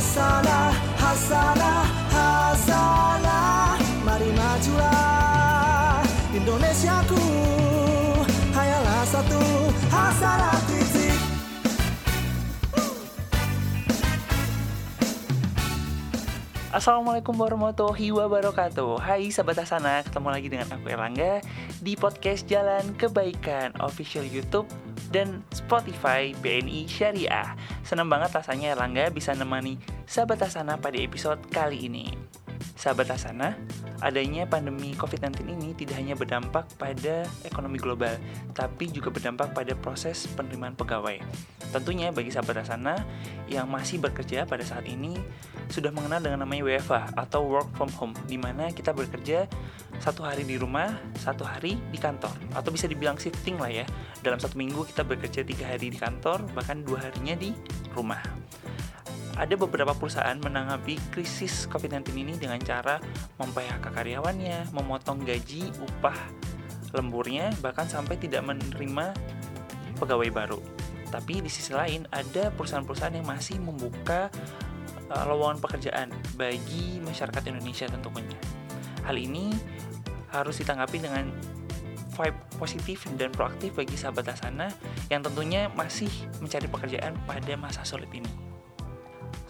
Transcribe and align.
Hasanah, 0.00 0.72
hasanah, 0.96 1.84
hasanah 2.08 3.76
hasanah 4.08 4.60
Assalamualaikum 16.70 17.36
warahmatullahi 17.36 18.08
wabarakatuh. 18.08 19.04
Hai 19.04 19.28
Sahabat 19.28 19.68
Asana, 19.68 20.00
ketemu 20.00 20.28
lagi 20.32 20.48
dengan 20.48 20.80
aku 20.80 20.88
Erlangga 20.88 21.44
Di 21.84 21.92
podcast 21.92 22.48
Jalan 22.48 22.96
Kebaikan 22.96 23.76
Official 23.84 24.24
Youtube 24.24 24.64
dan 25.10 25.42
Spotify 25.50 26.32
BNI 26.38 26.86
Syariah. 26.86 27.58
Senang 27.82 28.08
banget 28.08 28.30
rasanya 28.34 28.72
Erlangga 28.78 29.10
bisa 29.10 29.34
nemani 29.34 29.76
Sahabat 30.06 30.46
Asana 30.46 30.78
pada 30.78 30.96
episode 30.98 31.42
kali 31.50 31.90
ini 31.90 32.14
Sahabat 32.80 33.12
Asana, 33.12 33.60
adanya 34.00 34.48
pandemi 34.48 34.96
COVID-19 34.96 35.52
ini 35.52 35.76
tidak 35.76 36.00
hanya 36.00 36.16
berdampak 36.16 36.64
pada 36.80 37.28
ekonomi 37.44 37.76
global, 37.76 38.16
tapi 38.56 38.88
juga 38.88 39.12
berdampak 39.12 39.52
pada 39.52 39.76
proses 39.76 40.24
penerimaan 40.32 40.72
pegawai. 40.72 41.20
Tentunya 41.76 42.08
bagi 42.08 42.32
sahabat 42.32 42.64
Asana 42.64 43.04
yang 43.52 43.68
masih 43.68 44.00
bekerja 44.00 44.48
pada 44.48 44.64
saat 44.64 44.88
ini 44.88 45.20
sudah 45.68 45.92
mengenal 45.92 46.24
dengan 46.24 46.48
namanya 46.48 46.72
WFH 46.72 47.20
atau 47.20 47.44
work 47.44 47.68
from 47.76 47.92
home, 48.00 48.16
di 48.24 48.40
mana 48.40 48.72
kita 48.72 48.96
bekerja 48.96 49.44
satu 50.00 50.24
hari 50.24 50.48
di 50.48 50.56
rumah, 50.56 50.88
satu 51.20 51.44
hari 51.44 51.76
di 51.92 52.00
kantor, 52.00 52.32
atau 52.56 52.72
bisa 52.72 52.88
dibilang 52.88 53.20
shifting 53.20 53.60
lah 53.60 53.68
ya. 53.68 53.84
Dalam 54.24 54.40
satu 54.40 54.56
minggu 54.56 54.88
kita 54.88 55.04
bekerja 55.04 55.44
tiga 55.44 55.68
hari 55.68 55.92
di 55.92 56.00
kantor, 56.00 56.48
bahkan 56.56 56.80
dua 56.80 57.04
harinya 57.04 57.36
di 57.36 57.52
rumah 57.92 58.24
ada 59.40 59.56
beberapa 59.56 59.96
perusahaan 59.96 60.36
menanggapi 60.36 61.00
krisis 61.16 61.64
COVID-19 61.72 62.12
ini 62.12 62.36
dengan 62.36 62.60
cara 62.60 63.00
mem-PHK 63.40 63.88
karyawannya, 63.88 64.68
memotong 64.76 65.24
gaji, 65.24 65.72
upah 65.80 66.16
lemburnya, 66.92 67.48
bahkan 67.64 67.88
sampai 67.88 68.20
tidak 68.20 68.44
menerima 68.44 69.16
pegawai 69.96 70.28
baru. 70.28 70.60
Tapi 71.08 71.40
di 71.40 71.48
sisi 71.48 71.72
lain 71.72 72.04
ada 72.12 72.52
perusahaan-perusahaan 72.52 73.16
yang 73.16 73.24
masih 73.24 73.56
membuka 73.64 74.28
uh, 75.08 75.24
lowongan 75.24 75.56
pekerjaan 75.64 76.12
bagi 76.36 77.00
masyarakat 77.00 77.40
Indonesia 77.48 77.88
tentunya. 77.88 78.36
Hal 79.08 79.16
ini 79.16 79.56
harus 80.36 80.60
ditanggapi 80.60 81.00
dengan 81.00 81.32
vibe 82.12 82.38
positif 82.60 83.08
dan 83.16 83.32
proaktif 83.32 83.72
bagi 83.72 83.96
sahabat 83.96 84.36
Asana 84.36 84.68
yang 85.08 85.24
tentunya 85.24 85.72
masih 85.72 86.12
mencari 86.44 86.68
pekerjaan 86.68 87.16
pada 87.24 87.56
masa 87.56 87.80
sulit 87.88 88.12
ini 88.12 88.49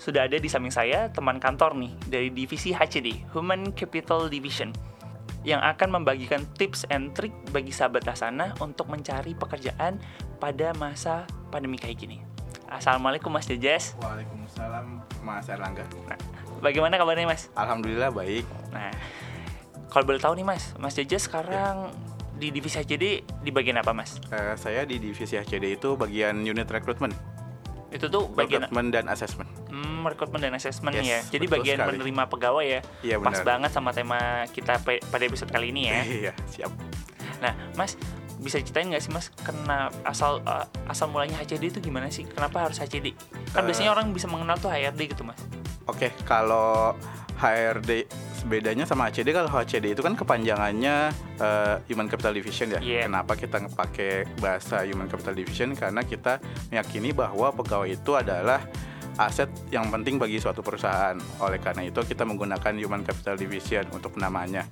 sudah 0.00 0.24
ada 0.24 0.40
di 0.40 0.48
samping 0.48 0.72
saya 0.72 1.12
teman 1.12 1.36
kantor 1.36 1.76
nih 1.76 1.92
dari 2.08 2.28
divisi 2.32 2.72
HCD, 2.72 3.28
Human 3.36 3.76
Capital 3.76 4.32
Division, 4.32 4.72
yang 5.44 5.60
akan 5.60 6.00
membagikan 6.00 6.48
tips 6.56 6.88
and 6.88 7.12
trick 7.12 7.36
bagi 7.52 7.68
sahabat 7.68 8.08
Asana 8.08 8.56
untuk 8.64 8.88
mencari 8.88 9.36
pekerjaan 9.36 10.00
pada 10.40 10.72
masa 10.80 11.28
pandemi 11.52 11.76
kayak 11.76 12.00
gini. 12.00 12.24
Assalamualaikum 12.72 13.28
Mas 13.28 13.44
Jejes. 13.44 13.92
Waalaikumsalam 14.00 15.04
Mas 15.20 15.52
Erlangga. 15.52 15.84
Nah, 16.08 16.16
bagaimana 16.64 16.96
kabarnya 16.96 17.28
Mas? 17.28 17.52
Alhamdulillah 17.52 18.08
baik. 18.08 18.48
Nah, 18.72 18.88
kalau 19.92 20.08
boleh 20.08 20.22
tahu 20.22 20.32
nih 20.32 20.48
Mas, 20.48 20.72
Mas 20.80 20.96
Jejes 20.96 21.28
sekarang 21.28 21.92
di 22.40 22.48
divisi 22.48 22.80
HCD 22.80 23.20
di 23.20 23.50
bagian 23.52 23.76
apa 23.76 23.92
Mas? 23.92 24.16
Eh, 24.32 24.56
saya 24.56 24.88
di 24.88 24.96
divisi 24.96 25.36
HCD 25.36 25.76
itu 25.76 25.92
bagian 26.00 26.40
unit 26.40 26.64
rekrutmen, 26.72 27.12
Itu 27.90 28.06
tuh 28.06 28.26
bagian 28.28 28.62
rekrutmen 28.62 28.86
dan 28.88 29.04
assessment. 29.06 29.50
Hmm, 29.66 30.02
rekrutmen 30.02 30.40
dan 30.40 30.54
assessment 30.54 30.94
Yes, 30.94 31.04
ya. 31.04 31.20
Jadi 31.28 31.44
bagian 31.46 31.76
sekali. 31.76 31.98
menerima 31.98 32.22
pegawai 32.26 32.64
ya. 32.64 32.80
Iya, 33.02 33.16
Pas 33.18 33.34
benar. 33.34 33.46
banget 33.46 33.70
sama 33.70 33.90
tema 33.90 34.18
kita 34.48 34.78
pada 34.82 35.22
episode 35.22 35.48
kali 35.48 35.70
ini 35.70 35.82
ya. 35.86 36.00
Iya, 36.22 36.32
siap. 36.46 36.70
Nah, 37.38 37.52
Mas 37.74 37.98
bisa 38.40 38.56
ceritain 38.56 38.88
nggak 38.88 39.00
sih 39.00 39.10
Mas 39.10 39.28
kena 39.36 39.92
asal 40.00 40.40
uh, 40.42 40.64
asal 40.86 41.06
mulanya 41.06 41.36
HCD 41.36 41.68
itu 41.68 41.80
gimana 41.80 42.08
sih? 42.08 42.24
Kenapa 42.24 42.64
harus 42.64 42.78
HCD? 42.78 43.12
Kan 43.52 43.62
Eh. 43.62 43.66
biasanya 43.68 43.92
orang 43.92 44.14
bisa 44.14 44.24
mengenal 44.26 44.56
tuh 44.56 44.70
HRD 44.70 45.10
gitu 45.10 45.22
Mas. 45.22 45.36
Oke, 45.84 46.14
kalau 46.24 46.96
HRD 47.36 48.06
bedanya 48.46 48.84
sama 48.88 49.08
HCD 49.08 49.34
kalau 49.34 49.50
HCD 49.50 49.92
itu 49.92 50.02
kan 50.04 50.14
kepanjangannya 50.16 51.12
eh, 51.40 51.76
Human 51.90 52.08
Capital 52.08 52.36
Division 52.36 52.76
ya. 52.76 52.80
Iya. 52.80 53.02
Kenapa 53.08 53.36
kita 53.36 53.60
pakai 53.72 54.28
bahasa 54.38 54.84
Human 54.86 55.08
Capital 55.08 55.34
Division? 55.36 55.72
Karena 55.74 56.04
kita 56.04 56.38
meyakini 56.72 57.10
bahwa 57.10 57.52
pegawai 57.52 57.90
itu 57.90 58.12
adalah 58.16 58.62
aset 59.20 59.50
yang 59.68 59.90
penting 59.92 60.16
bagi 60.16 60.40
suatu 60.40 60.64
perusahaan. 60.64 61.18
Oleh 61.42 61.60
karena 61.60 61.84
itu 61.84 62.00
kita 62.00 62.24
menggunakan 62.24 62.72
Human 62.78 63.04
Capital 63.04 63.36
Division 63.36 63.84
untuk 63.92 64.16
namanya. 64.16 64.64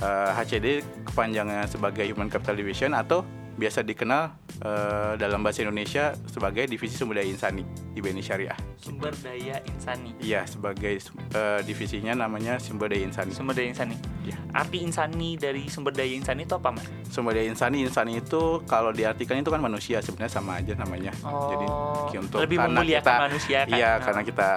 Eh, 0.00 0.30
HCD 0.32 0.80
kepanjangannya 1.08 1.66
sebagai 1.68 2.04
Human 2.08 2.28
Capital 2.28 2.56
Division 2.56 2.96
atau 2.96 3.24
biasa 3.52 3.82
dikenal 3.82 4.22
eh, 4.60 5.12
dalam 5.16 5.40
bahasa 5.40 5.60
Indonesia 5.60 6.10
sebagai 6.26 6.64
Divisi 6.64 6.94
Sumber 6.94 7.18
Daya 7.18 7.28
Insani 7.28 7.62
di 7.90 7.98
BNI 7.98 8.22
Syariah. 8.22 8.58
Sumber 8.80 9.12
daya 9.12 9.60
insani. 9.60 10.16
Iya, 10.18 10.48
sebagai 10.48 10.96
eh, 10.96 11.60
divisinya 11.62 12.16
namanya 12.16 12.56
sumber 12.56 12.88
daya 12.88 13.04
insani. 13.04 13.28
Sumber 13.30 13.52
daya 13.52 13.68
insani. 13.68 13.92
Iya. 14.24 14.40
Arti 14.56 14.80
insani 14.80 15.36
dari 15.36 15.68
sumber 15.68 15.92
daya 15.92 16.08
insani 16.08 16.48
itu 16.48 16.56
apa 16.56 16.72
Mas? 16.72 16.88
Sumber 17.06 17.36
daya 17.36 17.44
insani, 17.44 17.84
insani 17.84 18.16
itu 18.16 18.64
kalau 18.64 18.88
diartikan 18.88 19.36
itu 19.36 19.52
kan 19.52 19.60
manusia 19.60 20.00
sebenarnya 20.00 20.32
sama 20.32 20.64
aja 20.64 20.72
namanya. 20.74 21.12
Jadi 21.12 21.66
Oh, 21.68 22.08
untuk 22.16 22.40
lebih 22.40 22.56
karena 22.56 22.80
kita- 22.80 23.20
manusia 23.20 23.58
kan? 23.62 23.76
Iya, 23.76 23.90
Nah. 23.90 23.96
karena 24.00 24.22
kita 24.24 24.48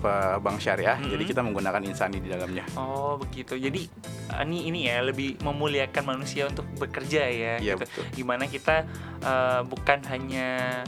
eh, 0.00 0.36
bank 0.36 0.58
syariah, 0.60 0.96
Mm-mm. 0.96 1.12
jadi 1.12 1.22
kita 1.24 1.40
menggunakan 1.40 1.82
insani 1.82 2.20
di 2.20 2.28
dalamnya. 2.28 2.64
Oh 2.76 3.16
begitu. 3.16 3.56
Jadi 3.56 3.88
uh, 4.28 4.44
ini 4.44 4.68
ini 4.68 4.80
ya 4.88 5.00
lebih 5.00 5.40
memuliakan 5.40 6.04
manusia 6.06 6.44
untuk 6.44 6.68
bekerja 6.76 7.24
ya. 7.26 7.54
Iya, 7.56 7.76
gitu. 7.76 7.80
betul. 7.80 8.04
Gimana 8.12 8.39
kita 8.46 8.86
uh, 9.24 9.60
bukan 9.66 10.00
hanya 10.08 10.80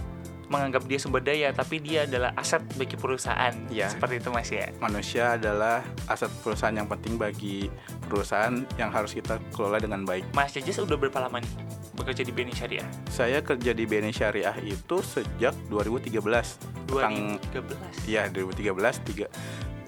menganggap 0.53 0.85
dia 0.85 1.01
sumber 1.01 1.25
daya, 1.25 1.49
tapi 1.57 1.81
dia 1.81 2.05
adalah 2.05 2.37
aset 2.37 2.61
bagi 2.77 2.93
perusahaan. 3.01 3.57
Iya. 3.73 3.89
Seperti 3.89 4.21
itu 4.21 4.29
mas 4.29 4.53
ya. 4.53 4.69
Manusia 4.85 5.41
adalah 5.41 5.81
aset 6.13 6.29
perusahaan 6.45 6.77
yang 6.77 6.85
penting 6.85 7.17
bagi 7.17 7.73
perusahaan 8.05 8.53
yang 8.77 8.93
harus 8.93 9.17
kita 9.17 9.41
kelola 9.57 9.81
dengan 9.81 10.05
baik. 10.05 10.29
Mas 10.37 10.53
Jajas 10.53 10.85
udah 10.85 11.01
berapa 11.01 11.25
lama 11.25 11.41
nih 11.41 11.53
bekerja 11.97 12.21
di 12.21 12.33
BNI 12.37 12.53
Syariah? 12.53 12.89
Saya 13.09 13.41
kerja 13.41 13.73
di 13.73 13.85
BNI 13.89 14.13
Syariah 14.13 14.57
itu 14.61 15.01
sejak 15.01 15.57
2013. 15.73 16.61
Tang- 16.93 17.41
2013. 17.49 18.13
Iya 18.13 18.29
2013 18.29 19.09
tiga 19.09 19.27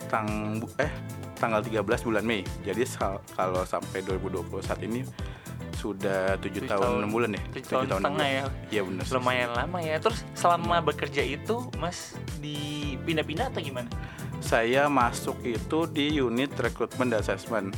tang 0.09 0.61
eh 0.81 0.93
tanggal 1.37 1.61
13 1.61 2.07
bulan 2.09 2.25
Mei. 2.25 2.41
Jadi 2.65 2.89
kalau 3.37 3.69
sampai 3.69 4.01
2020 4.01 4.65
saat 4.65 4.81
ini 4.81 5.05
sudah 5.75 6.39
tujuh 6.39 6.65
tahun 6.65 6.81
tahun- 6.81 6.99
enam 7.03 7.11
bulan 7.11 7.31
ya. 7.35 7.43
tujuh 7.53 7.69
tahun 7.69 7.85
enam 7.85 7.99
setengah 8.01 8.29
ya. 8.29 8.45
Iya 8.71 8.83
benar. 8.87 9.05
Lumayan 9.11 9.51
lama 9.53 9.79
ya. 9.79 9.97
Terus 9.99 10.19
selama 10.33 10.77
bekerja 10.81 11.23
itu 11.23 11.57
mas 11.77 12.17
dipindah-pindah 12.39 13.51
atau 13.51 13.61
gimana? 13.61 13.91
Saya 14.39 14.87
masuk 14.87 15.41
itu 15.43 15.79
di 15.89 16.17
unit 16.17 16.53
rekrutmen 16.55 17.09
dan 17.09 17.21
assessment. 17.21 17.73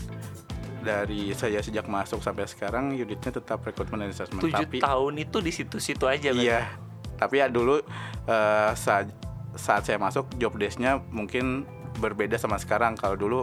Dari 0.80 1.34
saya 1.34 1.58
sejak 1.58 1.86
masuk 1.86 2.22
sampai 2.22 2.46
sekarang 2.46 2.94
unitnya 2.94 3.34
tetap 3.34 3.58
rekrutmen 3.60 4.02
dan 4.02 4.10
assessment. 4.10 4.38
Tujuh 4.40 4.54
Tapi 4.66 4.78
tahun 4.78 5.14
itu 5.18 5.38
di 5.40 5.50
situ-situ 5.50 6.06
aja. 6.06 6.30
iya. 6.30 6.70
Tapi 7.16 7.40
ya 7.40 7.50
dulu 7.50 7.82
eh, 8.24 8.70
saat 8.74 9.10
saat 9.56 9.82
saya 9.82 9.96
masuk 9.96 10.28
job 10.36 10.54
desk-nya 10.54 11.00
mungkin 11.10 11.66
berbeda 11.96 12.36
sama 12.36 12.54
sekarang. 12.56 12.94
Kalau 12.94 13.16
dulu 13.16 13.40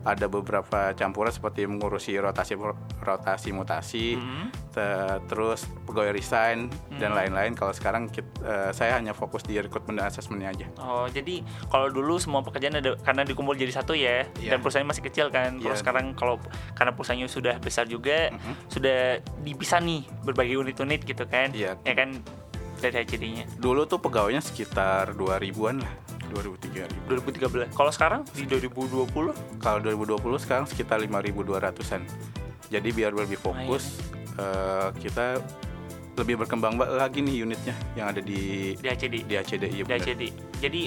ada 0.00 0.26
beberapa 0.26 0.96
campuran 0.96 1.28
seperti 1.28 1.68
mengurusi 1.68 2.16
rotasi 2.16 2.56
rotasi 3.00 3.52
mutasi, 3.52 4.16
Mhm. 4.16 4.44
te- 4.72 5.18
terus 5.28 5.68
pegawai 5.84 6.12
resign 6.12 6.72
dan 6.96 7.12
Hmm. 7.12 7.18
lain-lain. 7.20 7.52
Kalau 7.52 7.72
sekarang 7.72 8.08
kit- 8.08 8.24
eh, 8.40 8.72
saya 8.72 8.96
hanya 8.96 9.12
fokus 9.12 9.44
di 9.44 9.60
rekrutmen 9.60 10.00
dan 10.00 10.08
asesmennya 10.08 10.48
aja. 10.50 10.66
Oh, 10.80 11.04
jadi 11.04 11.44
kalau 11.68 11.92
dulu 11.92 12.16
semua 12.16 12.40
pekerjaan 12.40 12.80
ada 12.80 12.96
karena 12.96 13.28
dikumpul 13.28 13.52
jadi 13.52 13.72
satu 13.72 13.92
ya, 13.92 14.24
Iya. 14.40 14.56
dan 14.56 14.58
perusahaan 14.60 14.88
masih 14.88 15.04
kecil 15.04 15.28
kan. 15.28 15.60
Kalau 15.60 15.76
Iya. 15.76 15.80
sekarang 15.84 16.16
kalau 16.16 16.40
karena 16.72 16.96
perusahaannya 16.96 17.28
sudah 17.28 17.54
besar 17.60 17.84
juga, 17.84 18.32
Mhm. 18.32 18.52
sudah 18.72 18.98
dipisah 19.44 19.84
nih 19.84 20.08
berbagai 20.24 20.56
unit-unit 20.56 21.04
gitu 21.04 21.28
kan. 21.28 21.52
Iya. 21.52 21.76
Ya 21.84 21.92
kan 21.92 22.16
dari 22.80 23.04
HCD-nya. 23.04 23.44
Dulu 23.60 23.84
tuh 23.84 24.00
pegawainya 24.00 24.40
sekitar 24.40 25.12
2000-an 25.12 25.84
lah, 25.84 25.92
2000 26.30 26.86
3000. 27.10 27.68
2013. 27.68 27.74
Kalau 27.74 27.90
sekarang 27.90 28.20
di 28.30 28.46
2020 28.46 29.34
Kalau 29.58 29.78
2020 29.78 30.38
sekarang 30.38 30.64
sekitar 30.64 30.98
5200-an. 30.98 32.02
Jadi 32.68 32.88
biar 32.90 33.10
lebih 33.10 33.36
fokus 33.36 33.98
eh, 34.32 34.88
kita 34.96 35.42
lebih 36.12 36.36
berkembang 36.36 36.76
ba- 36.76 36.90
lagi 36.98 37.18
nih 37.18 37.42
unitnya 37.42 37.72
yang 37.94 38.10
ada 38.10 38.20
di 38.20 38.74
di 38.74 38.86
HCD. 38.86 39.24
di 39.24 39.34
ACD 39.34 39.64
Di 39.64 39.72
iya 39.72 39.84
benar. 39.84 39.98
HCD. 39.98 40.22
Jadi 40.60 40.80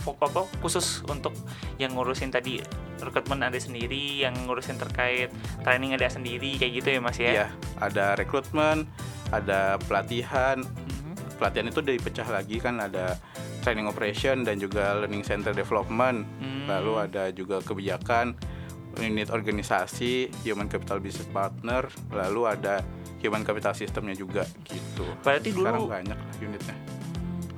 fok- 0.00 0.22
apa, 0.22 0.42
khusus 0.58 1.04
untuk 1.04 1.36
yang 1.76 1.92
ngurusin 1.92 2.32
tadi 2.32 2.62
rekrutmen 2.96 3.44
ada 3.44 3.58
sendiri, 3.58 4.24
yang 4.24 4.32
ngurusin 4.46 4.80
terkait 4.80 5.28
training 5.60 5.92
ada 5.92 6.08
sendiri 6.08 6.56
kayak 6.56 6.72
gitu 6.74 6.88
ya 6.88 7.00
Mas 7.00 7.18
ya. 7.20 7.30
Iya, 7.34 7.46
ada 7.76 8.16
rekrutmen, 8.16 8.88
ada 9.28 9.76
pelatihan. 9.84 10.64
Mhm. 10.64 11.36
Pelatihan 11.36 11.66
itu 11.68 11.80
dipecah 11.82 12.24
lagi 12.26 12.56
kan 12.56 12.80
ada 12.80 13.20
training 13.66 13.90
operation 13.90 14.46
dan 14.46 14.62
juga 14.62 14.94
learning 15.02 15.26
center 15.26 15.50
development. 15.50 16.22
Hmm. 16.38 16.70
Lalu 16.70 16.92
ada 17.02 17.34
juga 17.34 17.58
kebijakan 17.66 18.38
unit 19.02 19.28
organisasi, 19.34 20.30
human 20.46 20.70
capital 20.70 21.02
business 21.02 21.26
partner, 21.34 21.90
lalu 22.14 22.46
ada 22.46 22.80
human 23.18 23.42
capital 23.42 23.74
systemnya 23.74 24.14
juga 24.14 24.46
gitu. 24.70 25.04
Berarti 25.26 25.50
dulu 25.50 25.66
Sekarang 25.66 25.90
banyak 25.90 26.18
lah 26.22 26.34
unitnya. 26.38 26.76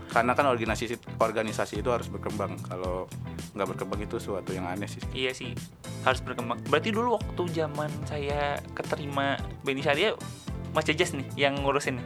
Karena 0.09 0.33
kan 0.33 0.49
organisasi 0.49 0.97
organisasi 1.21 1.85
itu 1.85 1.93
harus 1.93 2.09
berkembang. 2.09 2.57
Kalau 2.65 3.05
nggak 3.53 3.77
berkembang 3.77 4.01
itu 4.01 4.17
suatu 4.17 4.57
yang 4.57 4.65
aneh 4.65 4.89
sih. 4.89 5.05
Iya 5.13 5.37
sih 5.37 5.53
harus 6.09 6.25
berkembang. 6.25 6.57
Berarti 6.73 6.89
dulu 6.89 7.21
waktu 7.21 7.43
zaman 7.53 7.93
saya 8.09 8.57
keterima 8.73 9.37
Beni 9.61 9.85
Syariah 9.85 10.17
Mas 10.73 10.89
Jajas 10.89 11.13
nih 11.13 11.29
yang 11.37 11.61
ngurusin. 11.61 12.01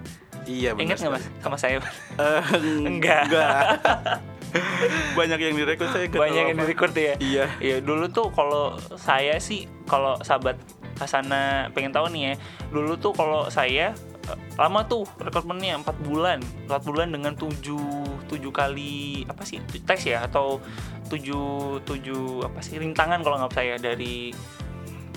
Iya 0.46 0.74
benar. 0.74 0.84
Ingat 0.84 0.96
nggak 1.02 1.12
Mas 1.14 1.24
sama 1.42 1.56
saya? 1.58 1.78
Eh, 2.18 2.42
Enggak. 2.90 3.24
banyak 5.18 5.40
yang 5.40 5.56
direkrut 5.56 5.88
saya 5.96 6.06
Banyak 6.12 6.44
yang 6.52 6.58
direcord 6.60 6.94
ya. 6.96 7.14
Iya. 7.18 7.46
Iya 7.58 7.76
dulu 7.80 8.04
tuh 8.12 8.28
kalau 8.34 8.76
saya 9.00 9.40
sih 9.40 9.68
kalau 9.88 10.20
sahabat 10.20 10.60
Hasana 11.00 11.72
pengen 11.72 11.90
tahu 11.90 12.12
nih 12.12 12.22
ya. 12.22 12.32
Dulu 12.68 13.00
tuh 13.00 13.12
kalau 13.16 13.48
saya 13.48 13.96
eh, 14.28 14.38
lama 14.60 14.84
tuh 14.86 15.08
rekrutmennya 15.18 15.80
4 15.80 16.06
bulan. 16.06 16.38
4 16.68 16.88
bulan 16.88 17.08
dengan 17.10 17.32
7 17.34 18.28
7 18.28 18.38
kali 18.52 19.24
apa 19.28 19.42
sih 19.44 19.60
tes 19.84 20.00
ya 20.04 20.24
atau 20.24 20.60
7 21.08 21.84
7 21.84 22.48
apa 22.48 22.60
sih 22.60 22.76
rintangan 22.80 23.20
kalau 23.24 23.40
nggak 23.40 23.52
saya 23.56 23.76
dari 23.80 24.32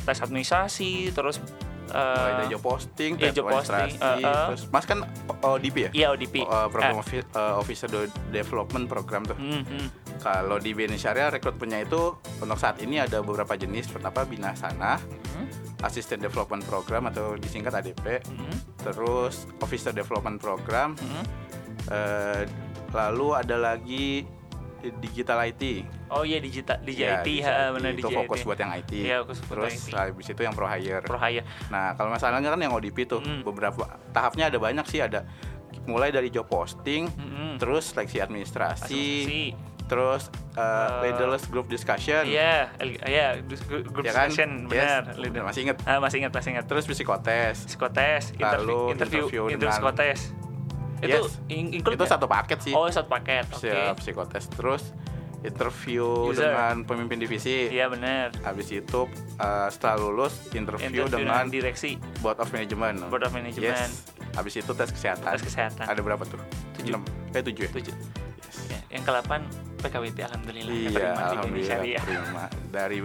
tes 0.06 0.22
administrasi 0.22 1.12
terus 1.12 1.42
Mulai 1.88 2.32
dari 2.36 2.48
job 2.50 2.62
posting, 2.62 3.12
iya, 3.16 3.30
job 3.30 3.46
posting, 3.48 3.92
eh, 3.94 4.18
eh. 4.20 4.46
terus 4.48 4.62
Mas 4.68 4.84
kan 4.84 5.00
ODP 5.40 5.78
ya? 5.78 5.90
iya 5.92 6.08
ODP. 6.10 6.36
Oh, 6.40 6.48
eh, 6.48 6.68
program 6.68 6.98
Offi- 6.98 7.22
eh, 7.24 7.54
Officer 7.56 7.88
De- 7.88 8.10
Development 8.32 8.86
Program 8.86 9.22
tuh. 9.24 9.36
hmm, 9.36 9.64
hmm. 9.64 9.88
Kalau 10.18 10.58
di 10.58 10.72
BNI 10.72 10.96
Syariah 10.96 11.30
rekrutmennya 11.32 11.84
itu 11.84 12.02
untuk 12.40 12.56
saat 12.56 12.80
ini 12.80 12.98
ada 12.98 13.20
beberapa 13.20 13.54
jenis. 13.54 13.86
Pertama 13.88 14.24
Binasana, 14.24 14.98
Hmm, 14.98 15.46
Assistant 15.82 16.20
Development 16.20 16.64
Program 16.64 17.08
atau 17.08 17.36
disingkat 17.36 17.76
ADP. 17.76 18.24
hmm, 18.24 18.56
Terus 18.82 19.46
Officer 19.60 19.92
Development 19.92 20.38
Program. 20.38 20.96
hmm. 20.96 21.24
eh, 21.88 22.42
lalu 22.92 23.36
ada 23.36 23.56
lagi 23.58 24.24
Digital 24.94 25.38
IT. 25.44 25.64
Oh 26.08 26.22
iya 26.22 26.38
digital 26.38 26.78
Ya, 26.86 27.22
DJIT, 27.22 27.26
digital 27.26 27.52
ha, 27.52 27.64
IT. 27.64 27.74
benar 27.74 27.90
itu 27.92 28.08
fokus 28.10 28.40
buat 28.42 28.58
yang 28.58 28.72
IT. 28.72 28.92
Iya, 28.94 29.18
fokus 29.22 29.40
Terus 29.42 29.74
IT. 29.84 29.94
habis 29.94 30.28
itu 30.28 30.42
yang 30.42 30.54
pro 30.54 30.66
hire. 30.66 31.02
Pro 31.02 31.18
hire. 31.18 31.44
Nah, 31.68 31.94
kalau 31.94 32.10
masalahnya 32.10 32.48
kan 32.48 32.60
yang 32.60 32.72
ODP 32.72 32.98
tuh 33.06 33.20
Hmm. 33.20 33.42
beberapa 33.42 33.84
tahapnya 34.12 34.48
ada 34.48 34.58
banyak 34.58 34.86
sih 34.86 35.00
ada 35.00 35.26
mulai 35.86 36.10
dari 36.10 36.30
job 36.30 36.46
posting, 36.46 37.06
Hmm. 37.08 37.58
terus 37.58 37.92
seleksi 37.92 38.18
administrasi, 38.18 38.90
Asumsi. 38.90 39.44
terus 39.86 40.34
uh, 40.56 41.04
Eh, 41.04 41.12
leaderless 41.12 41.46
group 41.46 41.68
discussion, 41.68 42.26
Iya, 42.26 42.74
el- 42.80 42.98
iya, 43.06 43.38
dus- 43.38 43.62
group 43.62 44.02
ya 44.02 44.10
kan? 44.10 44.32
discussion, 44.34 44.66
Yes, 44.66 44.72
benar. 44.72 45.04
leader. 45.16 45.44
masih 45.44 45.62
inget. 45.64 45.78
Ah, 45.86 46.00
masih 46.00 46.18
ingat, 46.20 46.34
masih 46.34 46.50
ingat. 46.54 46.66
Terus 46.66 46.86
psikotes. 46.86 47.70
Psikotes, 47.70 48.34
Lalu 48.34 48.42
interview, 48.42 48.78
interview, 48.90 48.94
interview 48.96 49.42
interview 49.46 49.60
dengan- 49.60 49.76
psikotes. 49.78 50.20
Itu 50.98 51.20
Yes. 51.22 51.34
in- 51.48 51.72
include 51.74 51.96
Itu 51.96 52.04
nggak? 52.04 52.16
satu 52.16 52.26
paket 52.26 52.60
sih. 52.62 52.72
Oh, 52.72 52.88
satu 52.88 53.08
paket. 53.08 53.46
Oke. 53.50 53.68
Siap, 53.68 53.96
psikotes. 53.98 54.46
Terus 54.50 54.84
interview 55.42 56.06
User. 56.28 56.50
dengan 56.50 56.82
pemimpin 56.84 57.18
divisi. 57.18 57.70
Iya, 57.70 57.86
benar. 57.88 58.34
Habis 58.42 58.74
itu 58.74 59.06
uh, 59.38 59.68
setelah 59.68 60.02
lulus 60.02 60.34
interview, 60.52 61.06
dengan 61.06 61.46
direksi, 61.46 62.02
board 62.18 62.40
of 62.40 62.50
management. 62.50 62.98
board 63.08 63.22
of 63.22 63.32
management, 63.32 63.78
Yes. 63.78 64.10
Habis 64.34 64.58
itu 64.58 64.72
tes 64.72 64.90
kesehatan. 64.90 65.32
tes 65.32 65.44
kesehatan. 65.44 65.86
Ada 65.86 66.02
berapa 66.02 66.24
tuh? 66.24 66.42
Tujuh. 66.76 66.92
Enam. 66.92 67.04
Eh 67.32 67.42
tujuh 67.42 67.62
ya? 67.62 67.72
Tujuh. 67.72 67.94
Yes. 67.94 68.56
Ya, 68.66 68.80
yang 68.90 69.04
ke-8 69.04 69.32
PKWT 69.80 70.18
alhamdulillah 70.24 70.74
Iya, 70.74 70.90
keterima 70.90 71.06
di 71.06 71.06
Beni 71.06 71.30
alhamdulillah 71.30 71.70
Syariah. 71.70 72.02
terima. 72.02 72.44
Dari 72.68 72.98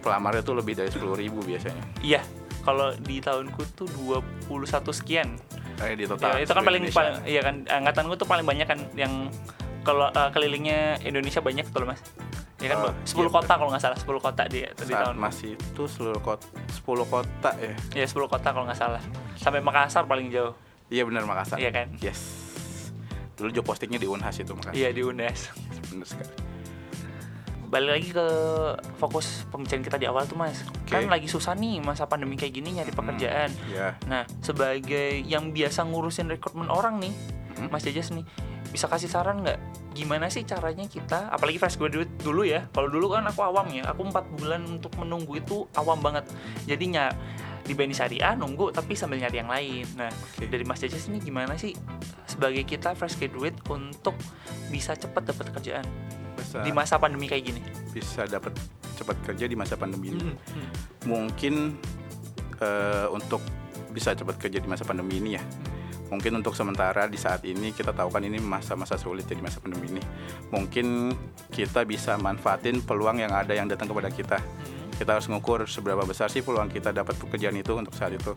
pelamar 0.00 0.32
itu 0.34 0.52
lebih 0.52 0.74
dari 0.74 0.90
10.000 0.90 1.14
ribu 1.14 1.38
biasanya. 1.40 1.84
Iya, 2.00 2.20
kalau 2.60 2.90
di 2.96 3.16
tahunku 3.18 3.62
tuh 3.72 3.86
21 3.94 4.50
sekian. 4.90 5.38
Eh, 5.82 5.94
di 5.94 6.06
total. 6.06 6.38
Ya, 6.38 6.46
itu 6.46 6.52
kan 6.52 6.62
paling, 6.62 6.82
paling 6.88 7.14
iya 7.26 7.40
kan 7.42 7.66
angkatanku 7.66 8.14
tuh 8.14 8.26
paling 8.26 8.46
banyak 8.46 8.66
kan 8.66 8.78
yang 8.94 9.26
kalau 9.82 10.08
eh, 10.08 10.30
kelilingnya 10.30 11.02
Indonesia 11.02 11.42
banyak 11.42 11.66
tuh 11.68 11.82
loh, 11.82 11.90
Mas. 11.90 12.00
Ya 12.62 12.70
kan, 12.70 12.78
Oh, 12.78 12.94
Bang? 12.94 12.96
10 13.02 13.18
iya, 13.18 13.26
kota 13.26 13.52
kalau 13.58 13.70
nggak 13.74 13.82
salah, 13.82 13.98
10 13.98 14.22
kota 14.22 14.42
di, 14.46 14.62
di 14.62 14.70
Saat 14.86 15.10
tahun. 15.10 15.16
masih 15.18 15.58
itu 15.58 15.82
seluruh 15.90 16.22
kota 16.22 16.46
10 16.70 16.86
kota 17.10 17.50
ya. 17.58 17.74
Ya 17.90 18.06
10 18.06 18.30
kota 18.30 18.48
kalau 18.54 18.64
nggak 18.70 18.78
salah. 18.78 19.02
Sampai 19.34 19.58
Makassar 19.58 20.06
paling 20.06 20.30
jauh. 20.30 20.54
Iya 20.86 21.02
benar 21.02 21.26
Makassar. 21.26 21.58
Iya 21.58 21.74
kan? 21.74 21.90
Yes. 21.98 22.22
Dulu 23.34 23.50
job 23.50 23.66
postingnya 23.66 23.98
di 23.98 24.06
Unhas 24.06 24.38
itu 24.38 24.54
Makassar. 24.54 24.78
Iya 24.78 24.94
di 24.94 25.02
UNES. 25.02 25.50
Benar 25.90 26.06
sekali. 26.06 26.30
Balik 27.72 27.88
lagi 27.88 28.08
ke 28.12 28.26
fokus 29.00 29.48
pembicaraan 29.48 29.80
kita 29.80 29.96
di 29.96 30.04
awal 30.04 30.28
tuh, 30.28 30.36
Mas. 30.36 30.60
Kan 30.84 31.08
lagi 31.08 31.24
susah 31.24 31.56
nih 31.56 31.80
masa 31.80 32.04
pandemi 32.04 32.36
kayak 32.36 32.52
gini 32.60 32.76
nyari 32.76 32.92
pekerjaan. 32.92 33.48
Iya. 33.72 33.96
Nah, 34.04 34.28
sebagai 34.44 35.24
yang 35.24 35.56
biasa 35.56 35.88
ngurusin 35.88 36.28
rekrutmen 36.28 36.68
orang 36.68 37.00
nih, 37.00 37.16
Hmm. 37.52 37.68
Mas 37.68 37.84
Jajas 37.84 38.08
nih, 38.10 38.24
bisa 38.72 38.88
kasih 38.88 39.08
saran 39.12 39.44
nggak? 39.44 39.60
Gimana 39.92 40.32
sih 40.32 40.42
caranya 40.48 40.88
kita, 40.88 41.28
apalagi 41.28 41.60
fresh 41.60 41.76
graduate 41.76 42.08
dulu 42.24 42.48
ya. 42.48 42.64
Kalau 42.72 42.88
dulu 42.88 43.12
kan 43.12 43.28
aku 43.28 43.44
awam 43.44 43.68
ya, 43.68 43.84
aku 43.86 44.08
empat 44.08 44.24
bulan 44.40 44.64
untuk 44.64 44.92
menunggu 44.96 45.36
itu 45.36 45.68
awam 45.76 46.00
banget. 46.00 46.24
Jadinya 46.64 47.12
di 47.62 47.78
Beni 47.78 47.94
Syariah 47.94 48.34
nunggu 48.34 48.74
tapi 48.74 48.98
sambil 48.98 49.22
nyari 49.22 49.36
yang 49.38 49.50
lain. 49.52 49.84
Nah, 49.94 50.10
Oke. 50.10 50.50
dari 50.50 50.64
Mas 50.66 50.82
Jajas 50.82 51.06
ini 51.06 51.22
gimana 51.22 51.54
sih 51.54 51.76
sebagai 52.26 52.64
kita 52.64 52.96
fresh 52.96 53.20
graduate 53.20 53.60
untuk 53.70 54.16
bisa 54.72 54.96
cepat 54.96 55.30
dapat 55.30 55.52
kerjaan 55.54 55.86
Bisa, 56.36 56.64
di 56.64 56.72
masa 56.72 56.96
pandemi 56.96 57.28
kayak 57.28 57.44
gini? 57.44 57.62
bisa 57.92 58.24
dapat 58.24 58.56
cepat 58.96 59.16
kerja 59.28 59.44
di 59.44 59.54
masa 59.54 59.76
pandemi 59.76 60.16
ini. 60.16 60.32
Hmm, 60.32 60.36
hmm. 60.40 60.70
Mungkin 61.04 61.54
eh, 62.58 63.06
untuk 63.12 63.44
bisa 63.92 64.16
cepat 64.16 64.40
kerja 64.40 64.58
di 64.58 64.66
masa 64.66 64.88
pandemi 64.88 65.20
ini 65.20 65.36
ya. 65.36 65.44
Mungkin 66.08 66.44
untuk 66.44 66.52
sementara 66.52 67.08
di 67.08 67.16
saat 67.16 67.40
ini 67.48 67.72
kita 67.72 67.96
tahu 67.96 68.12
kan 68.12 68.20
ini 68.20 68.36
masa-masa 68.36 69.00
sulit 69.00 69.24
ya 69.28 69.36
di 69.36 69.44
masa 69.44 69.60
pandemi 69.60 69.96
ini. 69.96 70.02
Mungkin 70.52 71.12
kita 71.52 71.84
bisa 71.84 72.16
manfaatin 72.16 72.84
peluang 72.84 73.20
yang 73.20 73.32
ada 73.32 73.52
yang 73.52 73.68
datang 73.68 73.92
kepada 73.92 74.08
kita. 74.08 74.40
Hmm. 74.40 74.92
Kita 74.96 75.16
harus 75.16 75.28
mengukur 75.28 75.64
seberapa 75.68 76.04
besar 76.04 76.32
sih 76.32 76.40
peluang 76.40 76.72
kita 76.72 76.92
dapat 76.92 77.16
pekerjaan 77.20 77.56
itu 77.56 77.76
untuk 77.76 77.92
saat 77.96 78.16
itu. 78.16 78.36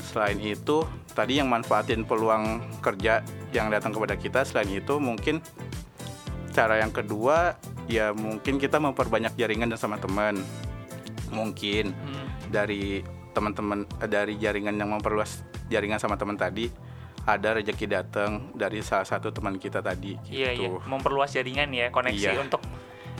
Selain 0.00 0.38
itu, 0.40 0.82
tadi 1.12 1.38
yang 1.38 1.46
manfaatin 1.52 2.08
peluang 2.08 2.64
kerja 2.80 3.20
yang 3.52 3.68
datang 3.68 3.92
kepada 3.92 4.16
kita, 4.16 4.48
selain 4.48 4.72
itu 4.72 4.96
mungkin 4.96 5.44
cara 6.50 6.78
yang 6.78 6.90
kedua 6.90 7.54
ya 7.86 8.10
mungkin 8.10 8.58
kita 8.58 8.78
memperbanyak 8.78 9.34
jaringan 9.34 9.70
dan 9.70 9.78
sama 9.78 9.96
teman. 9.96 10.38
Mungkin 11.30 11.94
Hmm. 11.94 12.26
dari 12.50 13.06
teman-teman 13.30 13.86
eh, 14.02 14.10
dari 14.10 14.34
jaringan 14.36 14.74
yang 14.74 14.90
memperluas 14.90 15.46
jaringan 15.70 16.02
sama 16.02 16.18
teman 16.18 16.34
tadi 16.34 16.66
ada 17.22 17.54
rezeki 17.54 17.86
datang 17.86 18.50
dari 18.52 18.82
salah 18.82 19.06
satu 19.06 19.30
teman 19.30 19.54
kita 19.54 19.78
tadi 19.78 20.18
Iya, 20.26 20.50
iya. 20.50 20.66
gitu. 20.66 20.82
Memperluas 20.90 21.30
jaringan 21.30 21.70
ya, 21.70 21.94
koneksi 21.94 22.34
Iya. 22.34 22.42
untuk 22.42 22.58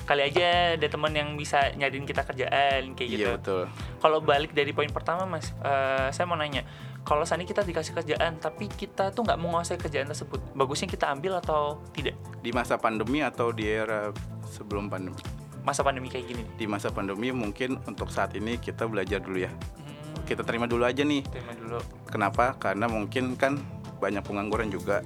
kali 0.02 0.26
aja 0.26 0.74
ada 0.74 0.88
teman 0.90 1.14
yang 1.14 1.38
bisa 1.38 1.70
nyadiin 1.70 2.02
kita 2.02 2.26
kerjaan 2.26 2.98
kayak 2.98 3.08
gitu. 3.08 3.22
Iya 3.22 3.38
betul. 3.38 3.62
Kalau 4.02 4.18
balik 4.18 4.50
dari 4.50 4.74
poin 4.74 4.90
pertama, 4.90 5.22
Mas, 5.22 5.54
eh, 5.62 6.08
saya 6.10 6.26
mau 6.26 6.34
nanya, 6.34 6.66
kalau 7.00 7.24
saat 7.24 7.40
ini 7.40 7.48
kita 7.48 7.64
dikasih 7.64 7.96
kerjaan, 7.96 8.36
tapi 8.38 8.68
kita 8.68 9.10
tuh 9.10 9.24
nggak 9.24 9.40
menguasai 9.40 9.80
kerjaan 9.80 10.06
tersebut, 10.06 10.38
bagusnya 10.52 10.86
kita 10.86 11.08
ambil 11.10 11.40
atau 11.40 11.80
tidak? 11.90 12.14
Di 12.40 12.52
masa 12.52 12.76
pandemi 12.76 13.24
atau 13.24 13.50
di 13.50 13.66
era 13.66 14.12
sebelum 14.46 14.86
pandemi? 14.86 15.16
Masa 15.60 15.84
pandemi 15.84 16.08
kayak 16.08 16.24
gini. 16.28 16.42
Di 16.56 16.64
masa 16.64 16.88
pandemi 16.88 17.32
mungkin 17.32 17.76
untuk 17.84 18.08
saat 18.08 18.32
ini 18.32 18.56
kita 18.56 18.88
belajar 18.88 19.20
dulu 19.20 19.44
ya. 19.44 19.52
Hmm, 19.52 20.24
Kita 20.24 20.40
terima 20.40 20.64
dulu 20.64 20.88
aja 20.88 21.04
nih. 21.04 21.20
terima 21.28 21.52
dulu. 21.52 21.80
Kenapa? 22.08 22.56
Karena 22.56 22.88
mungkin 22.88 23.36
kan 23.36 23.60
banyak 24.00 24.24
pengangguran 24.24 24.72
juga. 24.72 25.04